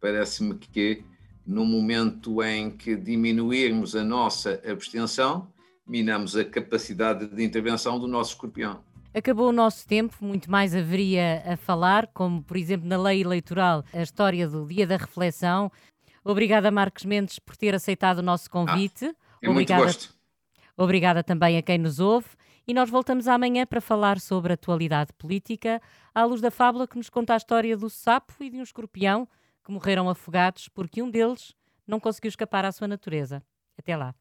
parece-me 0.00 0.56
que 0.56 1.04
no 1.46 1.64
momento 1.64 2.42
em 2.42 2.70
que 2.70 2.96
diminuirmos 2.96 3.96
a 3.96 4.04
nossa 4.04 4.60
abstenção, 4.66 5.48
minamos 5.86 6.36
a 6.36 6.44
capacidade 6.44 7.26
de 7.26 7.44
intervenção 7.44 7.98
do 7.98 8.06
nosso 8.06 8.32
escorpião. 8.32 8.80
Acabou 9.14 9.50
o 9.50 9.52
nosso 9.52 9.86
tempo, 9.86 10.16
muito 10.22 10.50
mais 10.50 10.74
haveria 10.74 11.42
a 11.46 11.56
falar, 11.56 12.06
como 12.14 12.42
por 12.42 12.56
exemplo 12.56 12.88
na 12.88 12.96
lei 12.96 13.20
eleitoral, 13.20 13.84
a 13.92 14.00
história 14.00 14.48
do 14.48 14.66
Dia 14.66 14.86
da 14.86 14.96
Reflexão. 14.96 15.70
Obrigada, 16.24 16.70
Marcos 16.70 17.04
Mendes, 17.04 17.38
por 17.38 17.56
ter 17.56 17.74
aceitado 17.74 18.18
o 18.18 18.22
nosso 18.22 18.48
convite. 18.48 19.04
Ah, 19.04 19.14
é 19.42 19.50
Obrigada. 19.50 19.82
muito 19.82 19.94
gosto. 19.98 20.14
Obrigada 20.76 21.22
também 21.22 21.58
a 21.58 21.62
quem 21.62 21.76
nos 21.76 22.00
ouve. 22.00 22.28
E 22.66 22.72
nós 22.72 22.88
voltamos 22.88 23.26
amanhã 23.26 23.66
para 23.66 23.80
falar 23.80 24.20
sobre 24.20 24.52
a 24.52 24.54
atualidade 24.54 25.12
política, 25.18 25.82
à 26.14 26.24
luz 26.24 26.40
da 26.40 26.50
fábula 26.50 26.86
que 26.86 26.96
nos 26.96 27.10
conta 27.10 27.34
a 27.34 27.36
história 27.36 27.76
do 27.76 27.90
sapo 27.90 28.32
e 28.40 28.48
de 28.48 28.56
um 28.56 28.62
escorpião 28.62 29.28
que 29.64 29.72
morreram 29.72 30.08
afogados 30.08 30.68
porque 30.68 31.02
um 31.02 31.10
deles 31.10 31.54
não 31.86 32.00
conseguiu 32.00 32.28
escapar 32.28 32.64
à 32.64 32.72
sua 32.72 32.88
natureza. 32.88 33.42
Até 33.78 33.96
lá. 33.96 34.14